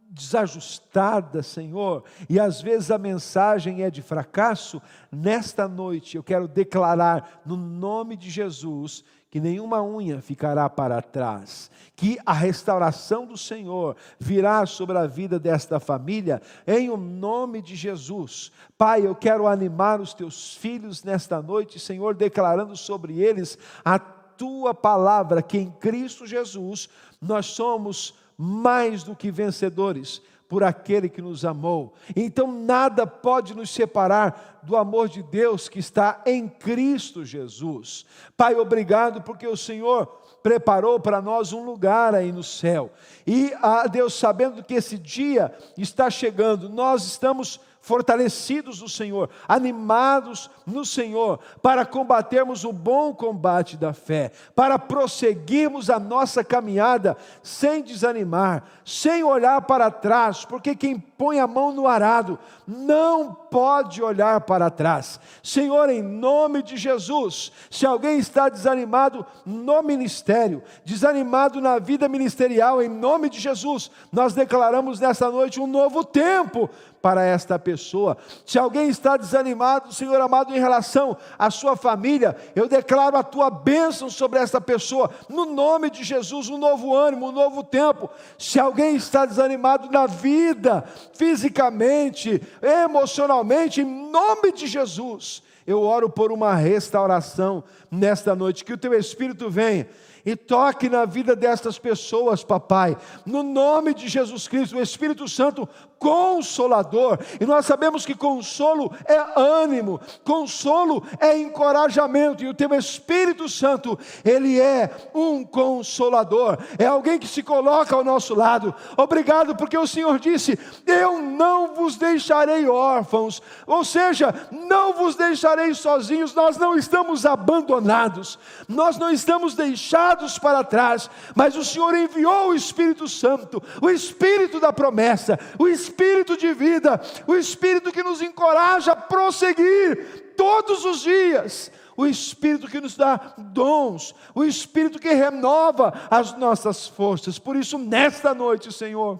desajustada, 0.10 1.44
Senhor, 1.44 2.06
e 2.30 2.40
às 2.40 2.62
vezes 2.62 2.90
a 2.90 2.98
mensagem 2.98 3.84
é 3.84 3.92
de 3.92 4.02
fracasso, 4.02 4.82
nesta 5.12 5.68
noite 5.68 6.16
eu 6.16 6.24
quero 6.24 6.48
declarar 6.48 7.42
no 7.46 7.58
nome 7.58 8.16
de 8.16 8.30
Jesus 8.30 9.04
que 9.36 9.42
nenhuma 9.42 9.84
unha 9.84 10.22
ficará 10.22 10.70
para 10.70 11.02
trás, 11.02 11.70
que 11.94 12.18
a 12.26 12.32
restauração 12.32 13.26
do 13.26 13.38
Senhor 13.38 13.98
virá 14.18 14.66
sobre 14.66 14.98
a 14.98 15.06
vida 15.06 15.38
desta 15.38 15.78
família, 15.78 16.42
em 16.66 16.90
o 16.90 16.96
nome 16.96 17.62
de 17.62 17.76
Jesus. 17.76 18.50
Pai, 18.78 19.06
eu 19.06 19.14
quero 19.14 19.46
animar 19.46 20.00
os 20.00 20.14
teus 20.14 20.56
filhos 20.56 21.04
nesta 21.04 21.42
noite, 21.42 21.82
Senhor, 21.82 22.16
declarando 22.16 22.78
sobre 22.78 23.20
eles 23.20 23.58
a 23.84 24.00
tua 24.00 24.74
palavra, 24.74 25.42
que 25.42 25.58
em 25.58 25.70
Cristo 25.70 26.26
Jesus 26.26 26.88
nós 27.22 27.48
somos 27.48 28.16
mais 28.38 29.04
do 29.04 29.18
que 29.18 29.30
vencedores 29.32 30.22
por 30.48 30.64
aquele 30.64 31.10
que 31.10 31.22
nos 31.22 31.44
amou. 31.44 31.94
Então 32.16 32.52
nada 32.52 33.06
pode 33.08 33.56
nos 33.56 33.70
separar 33.70 34.60
do 34.64 34.76
amor 34.76 35.10
de 35.10 35.22
Deus 35.24 35.70
que 35.70 35.80
está 35.80 36.22
em 36.26 36.48
Cristo 36.48 37.26
Jesus. 37.26 38.06
Pai, 38.36 38.56
obrigado 38.56 39.22
porque 39.22 39.48
o 39.48 39.58
Senhor 39.58 40.08
preparou 40.42 41.00
para 41.00 41.22
nós 41.22 41.54
um 41.54 41.66
lugar 41.66 42.14
aí 42.14 42.32
no 42.32 42.44
céu. 42.44 42.92
E 43.26 43.52
a 43.62 43.82
ah, 43.82 43.88
Deus, 43.88 44.14
sabendo 44.14 44.64
que 44.64 44.76
esse 44.76 44.98
dia 44.98 45.52
está 45.76 46.10
chegando, 46.10 46.70
nós 46.70 47.04
estamos 47.06 47.60
fortalecidos 47.86 48.82
no 48.82 48.90
Senhor, 48.90 49.30
animados 49.48 50.50
no 50.66 50.84
Senhor, 50.84 51.40
para 51.62 51.86
combatermos 51.86 52.64
o 52.64 52.74
bom 52.74 53.14
combate 53.14 53.78
da 53.78 53.94
fé, 53.94 54.32
para 54.56 54.80
prosseguirmos 54.80 55.92
a 55.92 56.00
nossa 56.00 56.44
caminhada 56.44 57.16
sem 57.44 57.84
desanimar, 57.84 58.64
sem 58.84 59.24
olhar 59.24 59.62
para 59.62 59.92
trás, 59.92 60.44
porque 60.44 60.76
quem 60.76 60.98
põe 60.98 61.40
a 61.40 61.46
mão 61.46 61.72
no 61.72 61.86
arado 61.86 62.40
não 62.68 63.32
pode 63.32 64.02
olhar 64.02 64.42
para 64.42 64.72
trás. 64.72 65.20
Senhor, 65.44 65.88
em 65.88 66.02
nome 66.02 66.64
de 66.64 66.78
Jesus, 66.78 67.52
se 67.70 67.86
alguém 67.86 68.18
está 68.18 68.50
desanimado 68.50 69.24
no 69.46 69.84
ministério, 69.84 70.64
desanimado 70.84 71.62
na 71.62 71.78
vida 71.78 72.10
ministerial, 72.10 72.82
em 72.82 72.90
nome 72.90 73.30
de 73.30 73.40
Jesus, 73.40 73.92
nós 74.12 74.34
declaramos 74.34 75.00
nessa 75.00 75.30
noite 75.30 75.62
um 75.62 75.68
novo 75.68 76.04
tempo 76.04 76.68
para 77.06 77.24
esta 77.24 77.60
pessoa. 77.60 78.18
Se 78.48 78.58
alguém 78.58 78.90
está 78.90 79.16
desanimado, 79.16 79.94
Senhor 79.94 80.20
amado, 80.20 80.52
em 80.52 80.60
relação 80.60 81.16
à 81.38 81.52
sua 81.52 81.76
família, 81.76 82.36
eu 82.56 82.68
declaro 82.68 83.16
a 83.16 83.22
tua 83.22 83.52
bênção 83.52 84.10
sobre 84.10 84.40
esta 84.40 84.60
pessoa, 84.60 85.12
no 85.30 85.46
nome 85.46 85.92
de 85.92 86.04
Jesus, 86.04 86.50
um 86.50 86.58
novo 86.58 86.96
ânimo, 86.96 87.28
um 87.28 87.32
novo 87.32 87.64
tempo. 87.64 88.10
Se 88.40 88.60
alguém 88.60 88.96
está 88.96 89.24
desanimado 89.24 89.88
na 89.92 90.08
vida, 90.08 90.84
fisicamente, 91.14 92.42
emocionalmente, 92.60 93.82
em 93.82 94.10
nome 94.10 94.52
de 94.52 94.66
Jesus, 94.66 95.44
eu 95.66 95.82
oro 95.82 96.10
por 96.10 96.32
uma 96.32 96.56
restauração 96.56 97.64
nesta 97.90 98.36
noite, 98.36 98.64
que 98.64 98.74
o 98.74 98.78
teu 98.78 98.94
Espírito 98.94 99.50
venha 99.50 99.88
e 100.26 100.36
toque 100.36 100.90
na 100.90 101.06
vida 101.06 101.36
destas 101.36 101.78
pessoas, 101.78 102.44
papai, 102.44 102.98
no 103.26 103.44
nome 103.44 103.94
de 103.94 104.08
Jesus 104.08 104.48
Cristo, 104.48 104.78
o 104.78 104.82
Espírito 104.82 105.28
Santo 105.28 105.70
consolador, 106.00 107.18
e 107.40 107.46
nós 107.46 107.66
sabemos 107.66 108.06
que 108.06 108.14
consolo 108.14 108.92
é 109.06 109.40
ânimo, 109.40 110.00
consolo 110.24 111.04
é 111.20 111.38
encorajamento, 111.38 112.44
e 112.44 112.48
o 112.48 112.54
teu 112.54 112.74
Espírito 112.74 113.48
Santo, 113.48 113.98
ele 114.24 114.60
é 114.60 114.92
um 115.14 115.44
consolador, 115.44 116.58
é 116.78 116.86
alguém 116.86 117.18
que 117.18 117.28
se 117.28 117.42
coloca 117.42 117.96
ao 117.96 118.04
nosso 118.04 118.36
lado. 118.36 118.76
Obrigado, 118.98 119.56
porque 119.56 119.78
o 119.78 119.88
Senhor 119.88 120.20
disse: 120.20 120.60
Eu 120.86 121.22
não 121.22 121.74
vos 121.74 121.96
deixarei 121.96 122.68
órfãos, 122.68 123.42
ou 123.66 123.84
seja, 123.84 124.34
não 124.52 124.94
vos 124.94 125.16
deixarei 125.16 125.55
sozinhos, 125.74 126.34
nós 126.34 126.58
não 126.58 126.78
estamos 126.78 127.26
abandonados, 127.26 128.40
nós 128.68 128.98
não 128.98 129.10
estamos 129.10 129.56
deixados 129.56 130.38
para 130.38 130.64
trás, 130.64 131.10
mas 131.36 131.56
o 131.56 131.64
Senhor 131.64 131.96
enviou 131.96 132.50
o 132.50 132.56
Espírito 132.56 133.08
Santo, 133.08 133.62
o 133.82 133.90
Espírito 133.90 134.60
da 134.60 134.72
promessa, 134.72 135.40
o 135.58 135.68
espírito 135.68 136.38
de 136.38 136.54
vida, 136.54 137.02
o 137.28 137.36
espírito 137.36 137.92
que 137.92 138.04
nos 138.04 138.22
encoraja 138.22 138.94
a 138.94 138.96
prosseguir 138.96 140.34
todos 140.36 140.86
os 140.86 141.02
dias, 141.02 141.72
o 141.98 142.06
espírito 142.06 142.68
que 142.68 142.82
nos 142.82 142.96
dá 142.96 143.34
dons, 143.38 144.14
o 144.34 144.44
espírito 144.44 145.00
que 145.00 145.14
renova 145.14 145.94
as 146.10 146.38
nossas 146.38 146.88
forças. 146.88 147.40
Por 147.40 147.56
isso, 147.56 147.78
nesta 147.78 148.34
noite, 148.34 148.72
Senhor, 148.72 149.20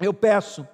eu 0.00 0.12
peço 0.12 0.66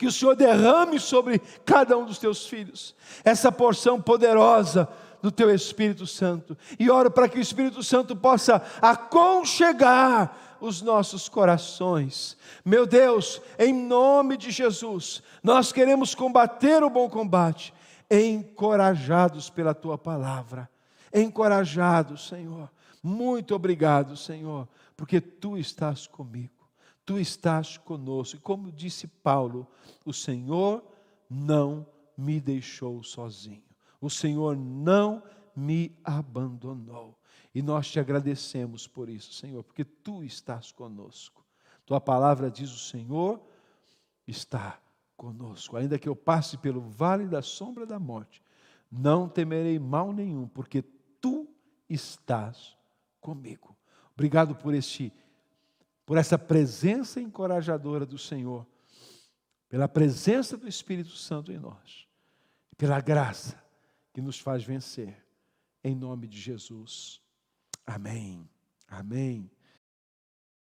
que 0.00 0.06
o 0.06 0.12
Senhor 0.12 0.34
derrame 0.34 0.98
sobre 0.98 1.38
cada 1.62 1.94
um 1.98 2.06
dos 2.06 2.16
teus 2.16 2.46
filhos 2.46 2.94
essa 3.22 3.52
porção 3.52 4.00
poderosa 4.00 4.88
do 5.20 5.30
teu 5.30 5.54
Espírito 5.54 6.06
Santo. 6.06 6.56
E 6.78 6.90
oro 6.90 7.10
para 7.10 7.28
que 7.28 7.36
o 7.36 7.42
Espírito 7.42 7.82
Santo 7.82 8.16
possa 8.16 8.62
aconchegar 8.80 10.34
os 10.58 10.80
nossos 10.80 11.28
corações. 11.28 12.34
Meu 12.64 12.86
Deus, 12.86 13.42
em 13.58 13.74
nome 13.74 14.38
de 14.38 14.50
Jesus, 14.50 15.22
nós 15.42 15.70
queremos 15.70 16.14
combater 16.14 16.82
o 16.82 16.88
bom 16.88 17.10
combate, 17.10 17.74
encorajados 18.10 19.50
pela 19.50 19.74
tua 19.74 19.98
palavra. 19.98 20.66
Encorajados, 21.12 22.26
Senhor. 22.26 22.70
Muito 23.02 23.54
obrigado, 23.54 24.16
Senhor, 24.16 24.66
porque 24.96 25.20
tu 25.20 25.58
estás 25.58 26.06
comigo, 26.06 26.59
tu 27.10 27.18
estás 27.18 27.76
conosco. 27.76 28.36
E 28.36 28.38
como 28.40 28.70
disse 28.70 29.08
Paulo, 29.08 29.66
o 30.04 30.12
Senhor 30.12 30.80
não 31.28 31.84
me 32.16 32.40
deixou 32.40 33.02
sozinho, 33.02 33.64
o 34.00 34.08
Senhor 34.08 34.56
não 34.56 35.20
me 35.56 35.98
abandonou. 36.04 37.18
E 37.52 37.62
nós 37.62 37.90
te 37.90 37.98
agradecemos 37.98 38.86
por 38.86 39.08
isso, 39.08 39.32
Senhor, 39.32 39.64
porque 39.64 39.84
tu 39.84 40.22
estás 40.22 40.70
conosco. 40.70 41.44
Tua 41.84 42.00
palavra 42.00 42.48
diz: 42.48 42.70
o 42.70 42.78
Senhor 42.78 43.42
está 44.24 44.80
conosco. 45.16 45.76
Ainda 45.76 45.98
que 45.98 46.08
eu 46.08 46.14
passe 46.14 46.56
pelo 46.58 46.80
vale 46.80 47.26
da 47.26 47.42
sombra 47.42 47.84
da 47.84 47.98
morte, 47.98 48.40
não 48.88 49.28
temerei 49.28 49.80
mal 49.80 50.12
nenhum, 50.12 50.46
porque 50.46 50.80
tu 51.20 51.52
estás 51.88 52.76
comigo. 53.20 53.76
Obrigado 54.14 54.54
por 54.54 54.74
este 54.74 55.12
por 56.10 56.18
essa 56.18 56.36
presença 56.36 57.20
encorajadora 57.20 58.04
do 58.04 58.18
Senhor, 58.18 58.66
pela 59.68 59.86
presença 59.86 60.56
do 60.56 60.66
Espírito 60.66 61.10
Santo 61.10 61.52
em 61.52 61.56
nós, 61.56 62.08
pela 62.76 63.00
graça 63.00 63.62
que 64.12 64.20
nos 64.20 64.36
faz 64.36 64.64
vencer. 64.64 65.24
Em 65.84 65.94
nome 65.94 66.26
de 66.26 66.36
Jesus. 66.36 67.20
Amém. 67.86 68.50
Amém. 68.88 69.48